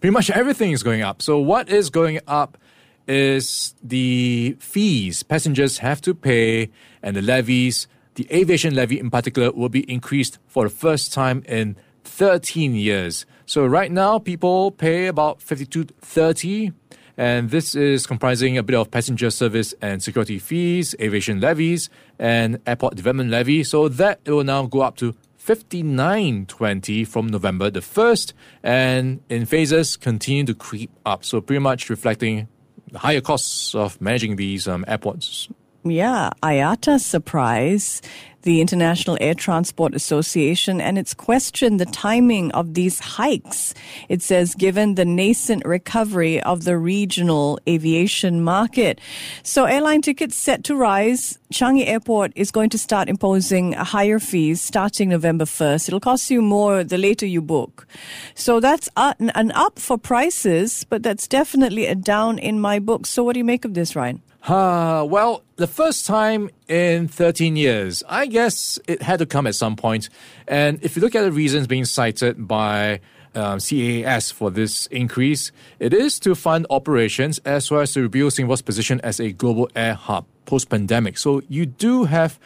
pretty 0.00 0.12
much 0.12 0.28
everything 0.30 0.72
is 0.72 0.82
going 0.82 1.00
up. 1.00 1.22
So, 1.22 1.38
what 1.38 1.70
is 1.70 1.88
going 1.88 2.20
up? 2.26 2.58
Is 3.06 3.74
the 3.82 4.56
fees 4.60 5.22
passengers 5.22 5.78
have 5.78 6.00
to 6.02 6.14
pay 6.14 6.70
and 7.02 7.16
the 7.16 7.22
levies. 7.22 7.86
The 8.14 8.26
aviation 8.30 8.74
levy 8.74 9.00
in 9.00 9.10
particular 9.10 9.50
will 9.52 9.68
be 9.68 9.90
increased 9.90 10.38
for 10.46 10.64
the 10.64 10.70
first 10.70 11.12
time 11.12 11.42
in 11.46 11.76
13 12.04 12.74
years. 12.74 13.26
So 13.46 13.66
right 13.66 13.90
now 13.90 14.18
people 14.18 14.70
pay 14.70 15.06
about 15.06 15.40
52.30 15.40 16.72
and 17.16 17.50
this 17.50 17.74
is 17.74 18.06
comprising 18.06 18.56
a 18.56 18.62
bit 18.62 18.76
of 18.76 18.90
passenger 18.90 19.30
service 19.30 19.74
and 19.82 20.02
security 20.02 20.38
fees, 20.38 20.94
aviation 21.00 21.40
levies, 21.40 21.90
and 22.18 22.58
airport 22.66 22.94
development 22.94 23.30
levy. 23.30 23.64
So 23.64 23.88
that 23.88 24.20
it 24.24 24.30
will 24.32 24.44
now 24.44 24.66
go 24.66 24.80
up 24.80 24.96
to 24.96 25.14
59.20 25.44 27.06
from 27.06 27.26
November 27.26 27.68
the 27.68 27.80
1st, 27.80 28.32
and 28.62 29.20
in 29.28 29.44
phases 29.44 29.96
continue 29.96 30.44
to 30.44 30.54
creep 30.54 30.90
up. 31.04 31.24
So 31.24 31.40
pretty 31.40 31.58
much 31.58 31.90
reflecting 31.90 32.48
the 32.92 32.98
higher 32.98 33.20
costs 33.20 33.74
of 33.74 34.00
managing 34.00 34.36
these 34.36 34.68
um, 34.68 34.84
airports. 34.86 35.48
Yeah, 35.84 36.30
IATA 36.42 37.00
surprise 37.00 38.00
the 38.42 38.60
International 38.60 39.16
Air 39.20 39.34
Transport 39.34 39.94
Association, 39.94 40.80
and 40.80 40.98
it's 40.98 41.14
questioned 41.14 41.80
the 41.80 41.86
timing 41.86 42.50
of 42.52 42.74
these 42.74 42.98
hikes. 42.98 43.74
It 44.08 44.22
says, 44.22 44.54
given 44.54 44.94
the 44.94 45.04
nascent 45.04 45.64
recovery 45.64 46.42
of 46.42 46.64
the 46.64 46.76
regional 46.76 47.58
aviation 47.68 48.42
market. 48.42 49.00
So 49.42 49.64
airline 49.64 50.02
tickets 50.02 50.36
set 50.36 50.64
to 50.64 50.76
rise. 50.76 51.38
Changi 51.52 51.86
Airport 51.86 52.32
is 52.34 52.50
going 52.50 52.70
to 52.70 52.78
start 52.78 53.08
imposing 53.08 53.72
higher 53.72 54.18
fees 54.18 54.60
starting 54.60 55.10
November 55.10 55.44
1st. 55.44 55.88
It'll 55.88 56.00
cost 56.00 56.30
you 56.30 56.42
more 56.42 56.82
the 56.84 56.98
later 56.98 57.26
you 57.26 57.42
book. 57.42 57.86
So 58.34 58.60
that's 58.60 58.88
an 58.96 59.52
up 59.52 59.78
for 59.78 59.98
prices, 59.98 60.84
but 60.88 61.02
that's 61.02 61.28
definitely 61.28 61.86
a 61.86 61.94
down 61.94 62.38
in 62.38 62.60
my 62.60 62.78
book. 62.78 63.06
So 63.06 63.22
what 63.22 63.34
do 63.34 63.38
you 63.40 63.44
make 63.44 63.64
of 63.64 63.74
this, 63.74 63.94
Ryan? 63.94 64.22
Uh, 64.44 65.06
well, 65.08 65.44
the 65.56 65.68
first 65.68 66.04
time 66.04 66.50
in 66.66 67.06
13 67.06 67.54
years, 67.54 68.02
I 68.08 68.26
guess 68.26 68.78
it 68.88 69.00
had 69.00 69.20
to 69.20 69.26
come 69.26 69.46
at 69.46 69.54
some 69.54 69.76
point. 69.76 70.08
And 70.48 70.82
if 70.82 70.96
you 70.96 71.02
look 71.02 71.14
at 71.14 71.22
the 71.22 71.30
reasons 71.30 71.68
being 71.68 71.84
cited 71.84 72.48
by 72.48 73.00
um, 73.36 73.58
CAAS 73.58 74.32
for 74.32 74.50
this 74.50 74.86
increase, 74.86 75.52
it 75.78 75.94
is 75.94 76.18
to 76.20 76.34
fund 76.34 76.66
operations 76.70 77.38
as 77.44 77.70
well 77.70 77.82
as 77.82 77.92
to 77.92 78.02
rebuild 78.02 78.32
Singapore's 78.32 78.62
position 78.62 79.00
as 79.02 79.20
a 79.20 79.30
global 79.30 79.70
air 79.76 79.94
hub 79.94 80.26
post 80.44 80.68
pandemic. 80.68 81.18
So 81.18 81.42
you 81.48 81.64
do 81.64 82.04
have 82.04 82.38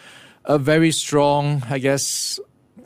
a 0.44 0.58
very 0.58 0.92
strong, 0.92 1.62
I 1.68 1.78
guess, 1.78 2.38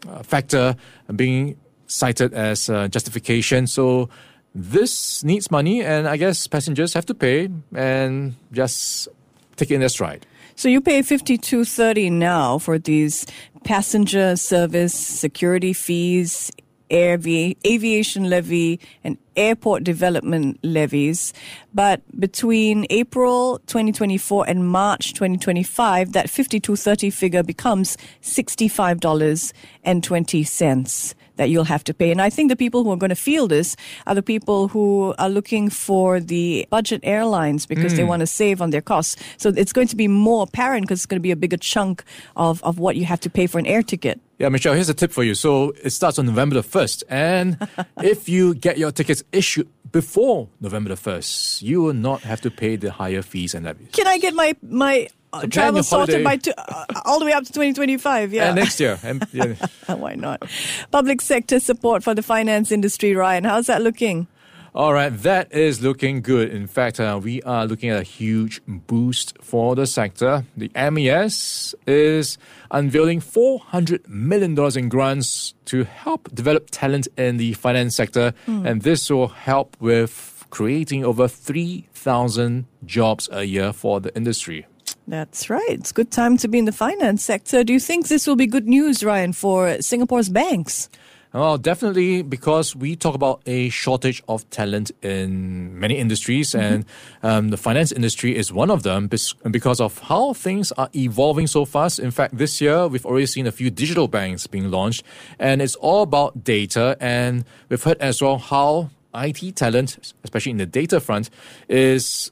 uh, 0.09 0.23
factor 0.23 0.77
being 1.15 1.57
cited 1.89 2.33
as 2.33 2.71
uh, 2.71 2.87
justification. 2.87 3.67
So 3.67 4.09
this 4.55 5.25
needs 5.25 5.51
money, 5.51 5.83
and 5.83 6.09
I 6.09 6.17
guess 6.17 6.47
passengers 6.47 6.95
have 6.95 7.07
to 7.07 7.15
pay 7.15 7.49
and 7.75 8.35
just 8.53 9.09
take 9.57 9.71
it 9.71 9.75
in 9.75 9.81
their 9.81 9.89
stride. 9.89 10.27
So 10.57 10.69
you 10.69 10.81
pay 10.81 11.03
fifty 11.03 11.39
two 11.39 11.65
thirty 11.65 12.11
now 12.11 12.59
for 12.59 12.79
these 12.79 13.27
passenger 13.65 14.37
service 14.37 14.95
security 14.95 15.73
fees, 15.73 16.51
avi- 16.91 17.57
aviation 17.67 18.29
levy 18.29 18.81
and 19.05 19.17
airport 19.37 19.85
development 19.85 20.59
levies. 20.63 21.33
But 21.73 22.03
between 22.19 22.85
April 22.91 23.61
2024 23.67 24.49
and 24.49 24.69
March 24.69 25.15
2025, 25.15 26.13
that 26.13 26.29
5230 26.29 27.11
figure 27.11 27.43
becomes 27.43 27.97
$65.20 28.23 31.15
that 31.41 31.49
you'll 31.49 31.65
have 31.65 31.83
to 31.83 31.95
pay. 31.95 32.11
And 32.11 32.21
I 32.21 32.29
think 32.29 32.51
the 32.51 32.57
people 32.57 32.85
who 32.85 32.93
are 32.93 32.99
going 32.99 33.09
to 33.09 33.17
feel 33.17 33.49
this 33.49 33.75
are 34.07 34.15
the 34.15 34.23
people 34.23 34.69
who 34.69 35.15
are 35.19 35.31
looking 35.31 35.71
for 35.71 36.21
the 36.21 36.67
budget 36.69 37.01
airlines 37.03 37.65
because 37.65 37.97
they 37.97 38.03
mm. 38.03 38.09
want 38.09 38.21
to 38.21 38.27
save 38.27 38.61
on 38.61 38.69
their 38.69 38.83
costs. 38.83 39.17
So 39.39 39.49
it's 39.49 39.73
going 39.73 39.87
to 39.89 39.97
be 39.97 40.07
more 40.07 40.43
apparent 40.43 40.85
because 40.85 40.99
it's 40.99 41.07
going 41.07 41.19
to 41.19 41.23
be 41.23 41.31
a 41.31 41.37
bigger 41.37 41.57
chunk 41.57 42.05
of, 42.37 42.63
of 42.63 42.79
what 42.79 42.97
you 42.97 43.07
have 43.07 43.21
to 43.21 43.31
pay 43.31 43.47
for 43.47 43.59
an 43.59 43.65
air 43.65 43.83
ticket. 43.83 44.21
Yeah, 44.39 44.51
Michelle, 44.51 44.75
here's 44.75 44.91
a 44.91 44.95
tip 44.95 45.13
for 45.13 45.25
you. 45.25 45.35
So 45.35 45.73
it 45.83 45.91
starts 45.91 46.19
on 46.19 46.27
November 46.27 46.57
the 46.57 46.63
1st. 46.63 47.05
And 47.09 47.57
if 48.03 48.29
you 48.29 48.55
get 48.55 48.77
your 48.77 48.93
tickets 48.93 49.23
issued 49.33 49.67
before 49.93 50.51
November 50.61 50.91
the 50.95 51.01
1st, 51.01 51.63
you 51.63 51.81
will 51.81 51.95
not 51.95 52.21
have 52.21 52.43
to 52.43 52.51
pay 52.51 52.77
the 52.77 52.93
higher 52.93 53.23
fees 53.23 53.55
and 53.55 53.65
levies. 53.65 53.89
Can 53.93 54.07
I 54.07 54.19
get 54.19 54.35
my, 54.35 54.55
my 54.61 55.09
uh, 55.33 55.47
travel 55.47 55.83
sorted 55.83 56.25
by 56.25 56.37
two, 56.37 56.53
uh, 56.57 56.85
all 57.05 57.19
the 57.19 57.25
way 57.25 57.33
up 57.33 57.45
to 57.45 57.53
2025? 57.53 58.33
Yeah. 58.33 58.49
And 58.49 58.57
next 58.57 58.81
year. 58.81 58.99
Yeah. 59.33 59.55
Why 59.95 60.15
not? 60.15 60.43
Public 60.91 61.21
sector 61.21 61.61
support 61.61 62.03
for 62.03 62.15
the 62.15 62.23
finance 62.23 62.73
industry, 62.73 63.15
Ryan. 63.15 63.45
How's 63.45 63.67
that 63.67 63.83
looking? 63.83 64.27
All 64.73 64.93
right, 64.93 65.09
that 65.09 65.53
is 65.53 65.83
looking 65.83 66.23
good. 66.23 66.51
In 66.51 66.69
fact, 66.69 67.01
uh, 67.01 67.19
we 67.21 67.43
are 67.43 67.67
looking 67.67 67.91
at 67.91 67.99
a 67.99 68.05
huge 68.05 68.61
boost 68.69 69.37
for 69.43 69.75
the 69.75 69.85
sector. 69.85 70.45
The 70.57 70.71
MAS 70.77 71.75
is 71.89 72.39
unveiling 72.71 73.21
$400 73.21 74.09
million 74.09 74.57
in 74.79 74.89
grants 74.89 75.55
to 75.67 75.83
help 75.83 76.33
develop 76.33 76.69
talent 76.71 77.09
in 77.17 77.37
the 77.37 77.55
finance 77.55 77.97
sector, 77.97 78.33
and 78.47 78.83
this 78.83 79.11
will 79.11 79.29
help 79.29 79.77
with 79.81 80.47
creating 80.51 81.05
over 81.05 81.27
3,000 81.27 82.67
jobs 82.85 83.29
a 83.33 83.43
year 83.45 83.73
for 83.73 84.01
the 84.01 84.15
industry. 84.17 84.67
That's 85.11 85.51
right. 85.51 85.71
It's 85.71 85.91
a 85.91 85.95
good 85.95 86.13
time 86.13 86.37
to 86.37 86.47
be 86.47 86.61
in 86.61 86.67
the 86.67 86.73
finance 86.73 87.25
sector. 87.25 87.65
Do 87.65 87.73
you 87.73 87.81
think 87.81 88.07
this 88.07 88.29
will 88.29 88.37
be 88.37 88.47
good 88.47 88.69
news, 88.69 89.03
Ryan, 89.03 89.33
for 89.33 89.83
Singapore's 89.83 90.29
banks? 90.29 90.89
Well, 91.33 91.59
definitely 91.59 92.23
because 92.23 92.77
we 92.77 92.95
talk 92.95 93.17
about 93.17 93.43
a 93.45 93.71
shortage 93.71 94.23
of 94.29 94.49
talent 94.51 94.93
in 95.03 95.77
many 95.81 95.97
industries, 95.97 96.55
and 96.55 96.85
um, 97.25 97.49
the 97.49 97.57
finance 97.57 97.91
industry 97.91 98.37
is 98.37 98.53
one 98.53 98.71
of 98.71 98.85
them 98.85 99.09
because 99.51 99.81
of 99.81 99.99
how 99.99 100.33
things 100.33 100.71
are 100.73 100.89
evolving 100.95 101.49
so 101.49 101.65
fast. 101.65 101.99
In 101.99 102.13
fact, 102.13 102.39
this 102.39 102.61
year 102.61 102.87
we've 102.87 103.05
already 103.05 103.27
seen 103.27 103.49
a 103.49 103.53
few 103.53 103.69
digital 103.69 104.07
banks 104.07 104.47
being 104.47 104.71
launched, 104.71 105.03
and 105.41 105.61
it's 105.61 105.75
all 105.75 106.03
about 106.03 106.45
data. 106.45 106.97
And 107.01 107.45
we've 107.69 107.83
heard 107.83 107.99
as 107.99 108.23
well 108.23 108.39
how 108.39 108.91
IT 109.13 109.57
talent, 109.57 110.15
especially 110.23 110.51
in 110.51 110.59
the 110.59 110.67
data 110.67 111.01
front, 111.01 111.31
is 111.69 112.31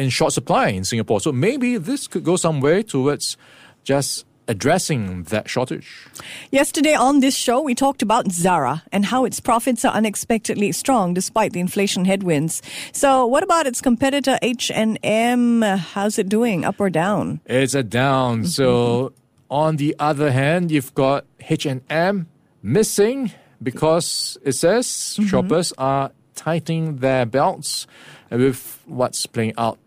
in 0.00 0.10
short 0.10 0.32
supply 0.32 0.68
in 0.68 0.84
Singapore. 0.84 1.20
So 1.20 1.32
maybe 1.32 1.76
this 1.76 2.08
could 2.08 2.24
go 2.24 2.36
some 2.36 2.60
way 2.60 2.82
towards 2.82 3.36
just 3.84 4.24
addressing 4.48 5.22
that 5.24 5.48
shortage. 5.48 6.08
Yesterday 6.50 6.94
on 6.94 7.20
this 7.20 7.36
show, 7.36 7.60
we 7.60 7.74
talked 7.74 8.02
about 8.02 8.32
Zara 8.32 8.82
and 8.90 9.04
how 9.04 9.24
its 9.24 9.38
profits 9.38 9.84
are 9.84 9.92
unexpectedly 9.92 10.72
strong 10.72 11.14
despite 11.14 11.52
the 11.52 11.60
inflation 11.60 12.04
headwinds. 12.04 12.60
So, 12.92 13.26
what 13.26 13.44
about 13.44 13.66
its 13.66 13.80
competitor 13.80 14.38
H&M? 14.42 15.62
How's 15.62 16.18
it 16.18 16.28
doing? 16.28 16.64
Up 16.64 16.80
or 16.80 16.90
down? 16.90 17.40
It's 17.46 17.74
a 17.74 17.84
down. 17.84 18.38
Mm-hmm. 18.38 18.46
So 18.46 19.12
on 19.50 19.76
the 19.76 19.94
other 19.98 20.32
hand, 20.32 20.70
you've 20.70 20.94
got 20.94 21.26
H&M 21.38 22.26
missing 22.62 23.32
because 23.62 24.38
it 24.42 24.52
says 24.52 24.86
mm-hmm. 24.86 25.26
shoppers 25.26 25.72
are 25.78 26.10
tightening 26.34 26.96
their 26.96 27.26
belts 27.26 27.86
with 28.30 28.82
what's 28.86 29.26
playing 29.26 29.54
out 29.58 29.78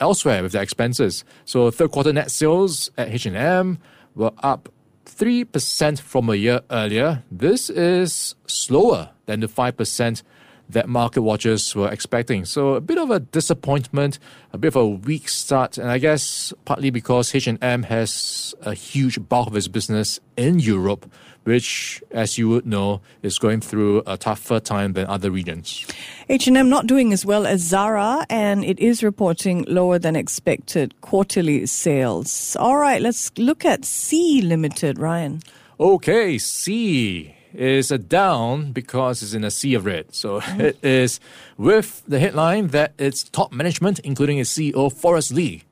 elsewhere 0.00 0.42
with 0.42 0.52
their 0.52 0.62
expenses. 0.62 1.24
So 1.44 1.70
third 1.70 1.90
quarter 1.90 2.12
net 2.12 2.30
sales 2.30 2.90
at 2.96 3.08
H&M 3.08 3.78
were 4.14 4.32
up 4.42 4.68
3% 5.06 6.00
from 6.00 6.28
a 6.28 6.34
year 6.34 6.60
earlier. 6.70 7.22
This 7.30 7.70
is 7.70 8.34
slower 8.46 9.10
than 9.26 9.40
the 9.40 9.46
5% 9.48 10.22
that 10.68 10.88
market 10.88 11.22
watchers 11.22 11.74
were 11.74 11.90
expecting. 11.90 12.44
So 12.44 12.74
a 12.74 12.80
bit 12.80 12.98
of 12.98 13.10
a 13.10 13.20
disappointment, 13.20 14.18
a 14.52 14.58
bit 14.58 14.68
of 14.68 14.76
a 14.76 14.86
weak 14.86 15.28
start, 15.28 15.76
and 15.76 15.90
I 15.90 15.98
guess 15.98 16.52
partly 16.64 16.90
because 16.90 17.34
H&M 17.34 17.82
has 17.84 18.54
a 18.62 18.74
huge 18.74 19.28
bulk 19.28 19.48
of 19.48 19.56
its 19.56 19.68
business 19.68 20.20
in 20.36 20.58
Europe, 20.58 21.10
which, 21.44 22.02
as 22.10 22.38
you 22.38 22.48
would 22.48 22.66
know, 22.66 23.00
is 23.22 23.38
going 23.38 23.60
through 23.60 24.02
a 24.06 24.16
tougher 24.16 24.60
time 24.60 24.92
than 24.92 25.06
other 25.06 25.30
regions. 25.30 25.86
H&M 26.28 26.68
not 26.68 26.86
doing 26.86 27.12
as 27.12 27.26
well 27.26 27.46
as 27.46 27.60
Zara 27.60 28.26
and 28.30 28.64
it 28.64 28.78
is 28.78 29.02
reporting 29.02 29.64
lower 29.68 29.98
than 29.98 30.16
expected 30.16 31.00
quarterly 31.00 31.66
sales. 31.66 32.56
All 32.58 32.78
right, 32.78 33.02
let's 33.02 33.30
look 33.38 33.64
at 33.64 33.84
Sea 33.84 34.42
Limited, 34.42 34.98
Ryan. 34.98 35.42
Okay, 35.80 36.38
Sea 36.38 37.34
is 37.54 37.90
a 37.90 37.98
down 37.98 38.72
because 38.72 39.22
it's 39.22 39.34
in 39.34 39.44
a 39.44 39.50
sea 39.50 39.74
of 39.74 39.84
red. 39.84 40.14
So 40.14 40.40
it 40.58 40.82
is 40.82 41.20
with 41.56 42.02
the 42.06 42.18
headline 42.18 42.68
that 42.68 42.94
its 42.98 43.24
top 43.24 43.52
management, 43.52 43.98
including 44.00 44.38
its 44.38 44.56
CEO 44.56 44.92
Forrest 44.92 45.32
Li, 45.32 45.64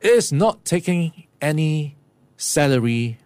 is 0.00 0.32
not 0.32 0.64
taking 0.64 1.26
any 1.40 1.96
salary, 2.36 3.18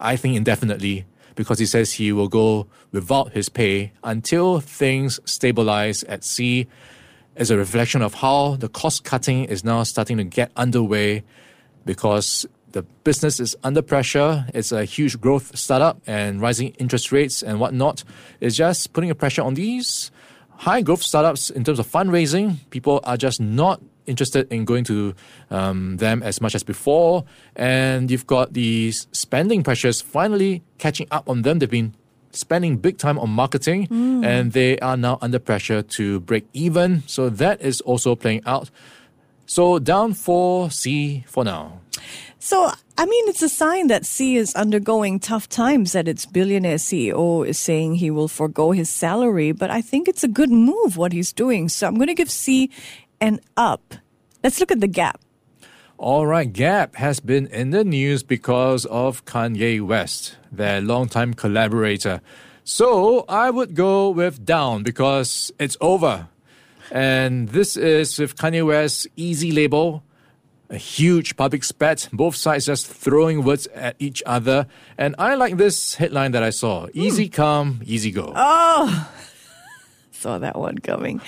I 0.00 0.16
think 0.16 0.36
indefinitely, 0.36 1.04
because 1.34 1.58
he 1.58 1.66
says 1.66 1.92
he 1.92 2.10
will 2.10 2.28
go 2.28 2.66
without 2.90 3.32
his 3.32 3.48
pay 3.48 3.92
until 4.02 4.60
things 4.60 5.20
stabilize 5.24 6.02
at 6.04 6.24
sea 6.24 6.66
as 7.36 7.50
a 7.50 7.56
reflection 7.56 8.02
of 8.02 8.14
how 8.14 8.56
the 8.56 8.68
cost 8.68 9.04
cutting 9.04 9.44
is 9.44 9.62
now 9.62 9.82
starting 9.82 10.16
to 10.16 10.24
get 10.24 10.50
underway 10.56 11.22
because 11.84 12.46
the 12.72 12.82
business 13.04 13.40
is 13.40 13.56
under 13.62 13.82
pressure. 13.82 14.46
It's 14.54 14.72
a 14.72 14.84
huge 14.84 15.20
growth 15.20 15.56
startup, 15.56 16.00
and 16.06 16.40
rising 16.40 16.68
interest 16.78 17.12
rates 17.12 17.42
and 17.42 17.60
whatnot 17.60 18.04
is 18.40 18.56
just 18.56 18.92
putting 18.92 19.10
a 19.10 19.14
pressure 19.14 19.42
on 19.42 19.54
these 19.54 20.10
high 20.56 20.82
growth 20.82 21.02
startups 21.02 21.50
in 21.50 21.64
terms 21.64 21.78
of 21.78 21.86
fundraising. 21.86 22.56
People 22.70 23.00
are 23.04 23.16
just 23.16 23.40
not 23.40 23.80
interested 24.10 24.52
in 24.52 24.64
going 24.64 24.84
to 24.84 25.14
um, 25.50 25.96
them 25.96 26.22
as 26.22 26.40
much 26.40 26.54
as 26.54 26.62
before, 26.62 27.24
and 27.56 28.10
you've 28.10 28.26
got 28.26 28.52
these 28.52 29.06
spending 29.12 29.62
pressures 29.62 30.00
finally 30.00 30.62
catching 30.78 31.06
up 31.10 31.28
on 31.28 31.42
them. 31.42 31.58
They've 31.60 31.70
been 31.70 31.94
spending 32.32 32.76
big 32.76 32.98
time 32.98 33.18
on 33.18 33.30
marketing 33.30 33.88
and 34.24 34.52
they 34.52 34.78
are 34.78 34.96
now 34.96 35.18
under 35.20 35.38
pressure 35.38 35.82
to 35.82 36.20
break 36.20 36.46
even. 36.52 37.02
So 37.06 37.28
that 37.28 37.60
is 37.60 37.80
also 37.80 38.14
playing 38.14 38.42
out. 38.46 38.70
So 39.46 39.78
down 39.78 40.14
for 40.14 40.70
Sea 40.70 41.24
for 41.26 41.44
now. 41.44 41.80
So, 42.38 42.70
I 42.96 43.04
mean, 43.04 43.28
it's 43.28 43.42
a 43.42 43.50
sign 43.50 43.88
that 43.88 44.06
Sea 44.06 44.36
is 44.36 44.54
undergoing 44.54 45.20
tough 45.20 45.48
times 45.48 45.92
that 45.92 46.08
its 46.08 46.24
billionaire 46.24 46.76
CEO 46.76 47.46
is 47.46 47.58
saying 47.58 47.96
he 47.96 48.10
will 48.10 48.28
forego 48.28 48.70
his 48.70 48.88
salary, 48.88 49.52
but 49.52 49.70
I 49.70 49.82
think 49.82 50.08
it's 50.08 50.24
a 50.24 50.28
good 50.28 50.50
move 50.50 50.96
what 50.96 51.12
he's 51.12 51.34
doing. 51.34 51.68
So 51.68 51.86
I'm 51.86 51.96
going 51.96 52.06
to 52.06 52.14
give 52.14 52.30
Sea 52.30 52.70
an 53.20 53.40
up. 53.56 53.94
Let's 54.42 54.60
look 54.60 54.72
at 54.72 54.80
the 54.80 54.88
gap. 54.88 55.20
All 55.98 56.26
right, 56.26 56.50
Gap 56.50 56.96
has 56.96 57.20
been 57.20 57.46
in 57.48 57.72
the 57.72 57.84
news 57.84 58.22
because 58.22 58.86
of 58.86 59.26
Kanye 59.26 59.86
West, 59.86 60.36
their 60.50 60.80
longtime 60.80 61.34
collaborator. 61.34 62.22
So 62.64 63.26
I 63.28 63.50
would 63.50 63.74
go 63.74 64.08
with 64.08 64.46
down 64.46 64.82
because 64.82 65.52
it's 65.58 65.76
over. 65.78 66.28
And 66.90 67.50
this 67.50 67.76
is 67.76 68.18
with 68.18 68.34
Kanye 68.34 68.66
West's 68.66 69.06
Yeezy 69.18 69.54
label, 69.54 70.02
a 70.70 70.78
huge 70.78 71.36
public 71.36 71.64
spat, 71.64 72.08
both 72.14 72.34
sides 72.34 72.64
just 72.64 72.86
throwing 72.86 73.44
words 73.44 73.66
at 73.74 73.96
each 73.98 74.22
other. 74.24 74.66
And 74.96 75.14
I 75.18 75.34
like 75.34 75.58
this 75.58 75.96
headline 75.96 76.32
that 76.32 76.42
I 76.42 76.50
saw 76.50 76.86
Easy 76.94 77.26
hmm. 77.26 77.32
come, 77.32 77.80
easy 77.84 78.10
go. 78.10 78.32
Oh, 78.34 79.10
Saw 80.20 80.36
that 80.36 80.58
one 80.58 80.76
coming. 80.76 81.18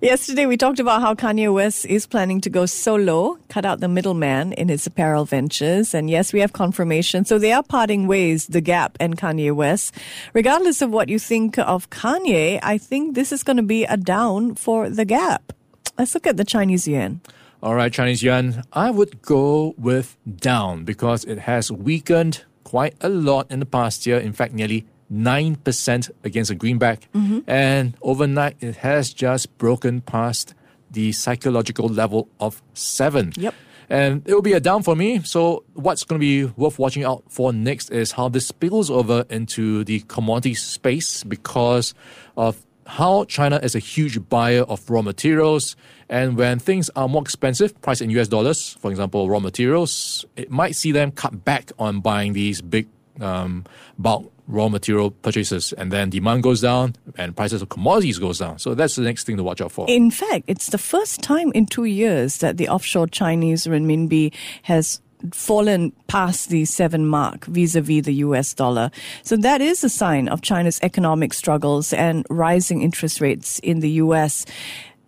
Yesterday, 0.00 0.46
we 0.46 0.56
talked 0.56 0.80
about 0.80 1.00
how 1.00 1.14
Kanye 1.14 1.54
West 1.54 1.86
is 1.86 2.04
planning 2.04 2.40
to 2.40 2.50
go 2.50 2.66
solo, 2.66 3.38
cut 3.48 3.64
out 3.64 3.78
the 3.78 3.86
middleman 3.86 4.52
in 4.54 4.68
his 4.68 4.84
apparel 4.88 5.24
ventures. 5.24 5.94
And 5.94 6.10
yes, 6.10 6.32
we 6.32 6.40
have 6.40 6.52
confirmation. 6.52 7.24
So 7.24 7.38
they 7.38 7.52
are 7.52 7.62
parting 7.62 8.08
ways, 8.08 8.48
The 8.48 8.60
Gap 8.60 8.96
and 8.98 9.16
Kanye 9.16 9.54
West. 9.54 9.94
Regardless 10.32 10.82
of 10.82 10.90
what 10.90 11.08
you 11.08 11.20
think 11.20 11.58
of 11.60 11.90
Kanye, 11.90 12.58
I 12.60 12.76
think 12.76 13.14
this 13.14 13.30
is 13.30 13.44
going 13.44 13.58
to 13.58 13.62
be 13.62 13.84
a 13.84 13.96
down 13.96 14.56
for 14.56 14.90
The 14.90 15.04
Gap. 15.04 15.52
Let's 15.96 16.12
look 16.12 16.26
at 16.26 16.36
the 16.36 16.44
Chinese 16.44 16.88
yuan. 16.88 17.20
All 17.62 17.76
right, 17.76 17.92
Chinese 17.92 18.24
yuan, 18.24 18.64
I 18.72 18.90
would 18.90 19.22
go 19.22 19.76
with 19.78 20.16
down 20.26 20.82
because 20.82 21.24
it 21.24 21.38
has 21.38 21.70
weakened 21.70 22.42
quite 22.64 22.96
a 23.00 23.08
lot 23.08 23.48
in 23.48 23.60
the 23.60 23.66
past 23.66 24.06
year. 24.08 24.18
In 24.18 24.32
fact, 24.32 24.54
nearly 24.54 24.86
9% 25.12 26.10
against 26.24 26.50
a 26.50 26.54
greenback. 26.54 27.08
And 27.46 27.94
overnight, 28.02 28.56
it 28.60 28.76
has 28.76 29.12
just 29.12 29.56
broken 29.58 30.00
past 30.00 30.54
the 30.90 31.12
psychological 31.12 31.88
level 31.88 32.28
of 32.40 32.62
7. 32.74 33.32
Yep. 33.36 33.54
And 33.90 34.22
it 34.26 34.32
will 34.34 34.42
be 34.42 34.54
a 34.54 34.60
down 34.60 34.82
for 34.82 34.96
me. 34.96 35.22
So 35.22 35.64
what's 35.74 36.04
going 36.04 36.18
to 36.18 36.20
be 36.20 36.52
worth 36.56 36.78
watching 36.78 37.04
out 37.04 37.24
for 37.28 37.52
next 37.52 37.90
is 37.90 38.12
how 38.12 38.28
this 38.28 38.46
spills 38.46 38.90
over 38.90 39.24
into 39.28 39.84
the 39.84 40.00
commodity 40.08 40.54
space 40.54 41.22
because 41.22 41.94
of 42.36 42.64
how 42.86 43.24
China 43.24 43.58
is 43.62 43.74
a 43.74 43.78
huge 43.78 44.28
buyer 44.28 44.62
of 44.62 44.88
raw 44.88 45.02
materials. 45.02 45.76
And 46.08 46.36
when 46.36 46.58
things 46.58 46.90
are 46.96 47.08
more 47.08 47.22
expensive, 47.22 47.80
priced 47.82 48.02
in 48.02 48.10
US 48.10 48.28
dollars, 48.28 48.76
for 48.80 48.90
example, 48.90 49.28
raw 49.28 49.38
materials, 49.38 50.24
it 50.36 50.50
might 50.50 50.76
see 50.76 50.92
them 50.92 51.10
cut 51.10 51.44
back 51.44 51.72
on 51.78 52.00
buying 52.00 52.32
these 52.32 52.60
big 52.60 52.88
um, 53.20 53.64
bulk 53.98 54.33
raw 54.46 54.68
material 54.68 55.10
purchases 55.10 55.72
and 55.72 55.90
then 55.90 56.10
demand 56.10 56.42
goes 56.42 56.60
down 56.60 56.94
and 57.16 57.36
prices 57.36 57.62
of 57.62 57.68
commodities 57.68 58.18
goes 58.18 58.38
down. 58.38 58.58
So 58.58 58.74
that's 58.74 58.96
the 58.96 59.02
next 59.02 59.24
thing 59.24 59.36
to 59.36 59.42
watch 59.42 59.60
out 59.60 59.72
for. 59.72 59.86
In 59.88 60.10
fact, 60.10 60.44
it's 60.46 60.68
the 60.68 60.78
first 60.78 61.22
time 61.22 61.50
in 61.52 61.66
two 61.66 61.84
years 61.84 62.38
that 62.38 62.56
the 62.56 62.68
offshore 62.68 63.06
Chinese 63.06 63.66
renminbi 63.66 64.32
has 64.62 65.00
fallen 65.32 65.90
past 66.06 66.50
the 66.50 66.64
seven 66.66 67.06
mark 67.06 67.46
vis-a-vis 67.46 68.02
the 68.02 68.14
US 68.14 68.52
dollar. 68.52 68.90
So 69.22 69.36
that 69.38 69.60
is 69.60 69.82
a 69.82 69.88
sign 69.88 70.28
of 70.28 70.42
China's 70.42 70.78
economic 70.82 71.32
struggles 71.32 71.92
and 71.92 72.26
rising 72.28 72.82
interest 72.82 73.20
rates 73.20 73.58
in 73.60 73.80
the 73.80 73.90
US. 73.92 74.44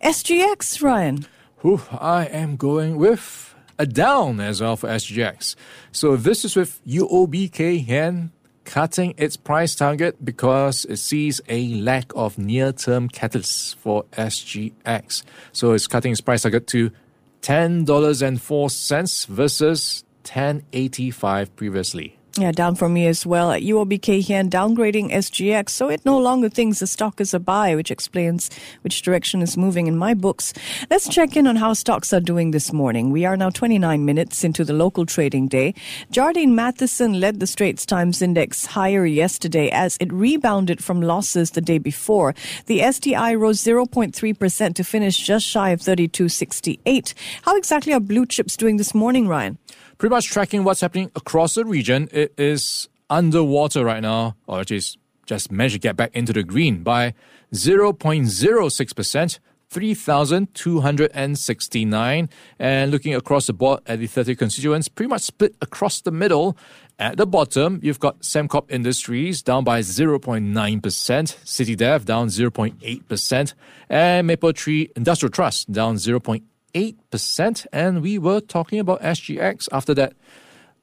SGX, 0.03 0.81
Ryan. 0.81 1.25
Whew, 1.61 1.81
I 1.91 2.25
am 2.25 2.55
going 2.55 2.97
with 2.97 3.55
a 3.79 3.85
down 3.85 4.39
as 4.39 4.61
well 4.61 4.75
for 4.75 4.87
SGX. 4.89 5.55
So 5.91 6.15
this 6.15 6.43
is 6.43 6.55
with 6.55 6.81
UOB 6.85 7.51
Kay 7.51 7.77
cutting 8.67 9.13
its 9.17 9.37
price 9.37 9.73
target 9.75 10.23
because 10.23 10.85
it 10.85 10.97
sees 10.97 11.39
a 11.47 11.69
lack 11.75 12.11
of 12.15 12.37
near-term 12.37 13.07
catalysts 13.09 13.73
for 13.75 14.03
SGX. 14.11 15.23
So 15.53 15.71
it's 15.71 15.87
cutting 15.87 16.11
its 16.11 16.21
price 16.21 16.43
target 16.43 16.67
to 16.67 16.91
$10.04 17.41 19.27
versus 19.27 20.03
10.85 20.25 21.55
previously. 21.55 22.16
Yeah, 22.39 22.51
down 22.51 22.75
for 22.75 22.87
me 22.87 23.07
as 23.07 23.25
well. 23.25 23.51
At 23.51 23.63
UOB 23.63 23.99
Kay 23.99 24.21
downgrading 24.21 25.11
SGX, 25.11 25.69
so 25.69 25.89
it 25.89 26.05
no 26.05 26.19
longer 26.19 26.49
thinks 26.49 26.77
the 26.77 26.85
stock 26.85 27.19
is 27.19 27.33
a 27.33 27.39
buy, 27.39 27.73
which 27.73 27.89
explains 27.89 28.51
which 28.81 29.01
direction 29.01 29.41
is 29.41 29.57
moving 29.57 29.87
in 29.87 29.97
my 29.97 30.13
books. 30.13 30.53
Let's 30.91 31.09
check 31.09 31.35
in 31.35 31.47
on 31.47 31.55
how 31.55 31.73
stocks 31.73 32.13
are 32.13 32.19
doing 32.19 32.51
this 32.51 32.71
morning. 32.71 33.09
We 33.09 33.25
are 33.25 33.35
now 33.35 33.49
29 33.49 34.05
minutes 34.05 34.43
into 34.43 34.63
the 34.63 34.73
local 34.73 35.07
trading 35.07 35.47
day. 35.47 35.73
Jardine 36.11 36.53
Matheson 36.53 37.19
led 37.19 37.39
the 37.39 37.47
Straits 37.47 37.87
Times 37.87 38.21
Index 38.21 38.67
higher 38.67 39.05
yesterday 39.07 39.71
as 39.71 39.97
it 39.99 40.13
rebounded 40.13 40.83
from 40.83 41.01
losses 41.01 41.51
the 41.51 41.61
day 41.61 41.79
before. 41.79 42.35
The 42.67 42.83
STI 42.91 43.33
rose 43.33 43.63
0.3% 43.63 44.75
to 44.75 44.83
finish 44.83 45.17
just 45.17 45.47
shy 45.47 45.71
of 45.71 45.79
32.68. 45.79 47.15
How 47.41 47.57
exactly 47.57 47.93
are 47.93 47.99
blue 47.99 48.27
chips 48.27 48.55
doing 48.55 48.77
this 48.77 48.93
morning, 48.93 49.27
Ryan? 49.27 49.57
Pretty 49.97 50.13
much 50.13 50.27
tracking 50.27 50.63
what's 50.63 50.81
happening 50.81 51.09
across 51.15 51.55
the 51.55 51.65
region. 51.65 52.07
It 52.11 52.33
is 52.37 52.87
underwater 53.09 53.83
right 53.85 54.01
now, 54.01 54.35
or 54.47 54.61
it 54.61 54.71
is 54.71 54.97
just 55.25 55.51
managed 55.51 55.73
to 55.73 55.79
get 55.79 55.95
back 55.95 56.15
into 56.15 56.33
the 56.33 56.43
green 56.43 56.83
by 56.83 57.13
0.06%. 57.53 59.39
3,269. 59.69 62.29
And 62.59 62.91
looking 62.91 63.15
across 63.15 63.47
the 63.47 63.53
board 63.53 63.79
at 63.85 63.99
the 63.99 64.07
30 64.07 64.35
constituents, 64.35 64.87
pretty 64.87 65.09
much 65.09 65.23
split 65.23 65.57
across 65.61 65.99
the 66.01 66.11
middle. 66.11 66.55
At 66.99 67.17
the 67.17 67.27
bottom, 67.27 67.79
you've 67.83 67.99
got 67.99 68.21
Sembcorp 68.21 68.71
Industries 68.71 69.43
down 69.43 69.65
by 69.65 69.81
0.9%, 69.81 70.81
CityDev 70.81 72.05
down 72.05 72.29
0.8%, 72.29 73.53
and 73.89 74.29
Mapletree 74.29 74.89
Industrial 74.95 75.29
Trust 75.29 75.71
down 75.71 75.97
0.8%. 75.97 76.41
8%. 76.73 77.65
And 77.71 78.01
we 78.01 78.17
were 78.17 78.39
talking 78.39 78.79
about 78.79 79.01
SGX 79.01 79.67
after 79.71 79.93
that 79.95 80.13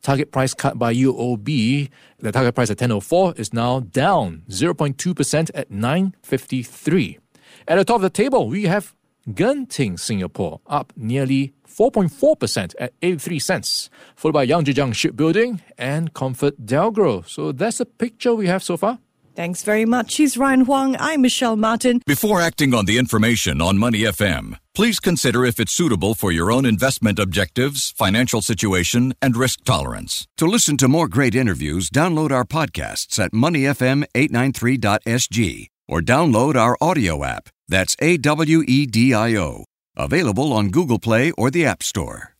target 0.03 0.31
price 0.31 0.55
cut 0.55 0.79
by 0.79 0.95
UOB. 0.95 1.89
The 2.19 2.33
target 2.33 2.55
price 2.55 2.71
at 2.71 2.79
10.04 2.79 3.39
is 3.39 3.53
now 3.53 3.81
down 3.81 4.43
0.2% 4.49 5.51
at 5.55 5.71
9.53. 5.71 7.19
At 7.67 7.77
the 7.77 7.85
top 7.85 7.97
of 7.97 8.03
the 8.03 8.11
table, 8.11 8.49
we 8.49 8.65
have 8.65 8.95
Genting 9.29 9.99
Singapore 9.99 10.61
up 10.67 10.93
nearly 10.97 11.55
4.4% 11.67 12.75
at 12.79 12.93
83 13.01 13.39
cents, 13.39 13.91
followed 14.15 14.35
by 14.35 14.47
Yangzijiang 14.47 14.95
Shipbuilding 14.95 15.63
and 15.79 16.13
Comfort 16.13 16.67
Delgro. 16.67 17.27
So 17.27 17.51
that's 17.53 17.79
the 17.79 17.87
picture 17.87 18.35
we 18.35 18.47
have 18.49 18.63
so 18.63 18.77
far. 18.77 18.99
Thanks 19.35 19.65
very 19.65 19.85
much. 19.85 20.15
He's 20.15 20.39
Ryan 20.39 20.65
Huang. 20.65 20.95
I'm 21.01 21.21
Michelle 21.23 21.57
Martin. 21.57 22.01
Before 22.07 22.41
acting 22.41 22.73
on 22.73 22.85
the 22.85 22.99
information 22.99 23.61
on 23.61 23.79
Money 23.79 24.03
FM, 24.03 24.59
please 24.75 25.01
consider 25.01 25.45
if 25.45 25.59
it's 25.59 25.73
suitable 25.73 26.15
for 26.15 26.31
your 26.31 26.53
own 26.53 26.65
investment 26.65 27.19
objectives, 27.19 27.91
financial 27.97 28.43
situation, 28.43 29.13
and 29.21 29.37
risk 29.37 29.65
tolerance. 29.65 30.29
To 30.37 30.47
listen 30.47 30.77
to 30.77 30.87
more 30.87 31.09
great 31.09 31.35
interviews, 31.35 31.91
download 31.91 32.31
our 32.31 32.45
podcasts 32.45 33.19
at 33.19 33.33
moneyfm893.sg 33.33 35.67
or 35.89 36.01
download 36.01 36.55
our 36.55 36.77
audio 36.81 37.25
app. 37.25 37.49
That's 37.67 37.97
A 38.01 38.17
W 38.19 38.63
E 38.69 38.87
D 38.87 39.15
I 39.15 39.35
O. 39.37 39.65
Available 39.97 40.53
on 40.53 40.71
Google 40.71 41.01
Play 41.01 41.33
or 41.33 41.51
the 41.51 41.67
App 41.67 41.83
Store. 41.83 42.34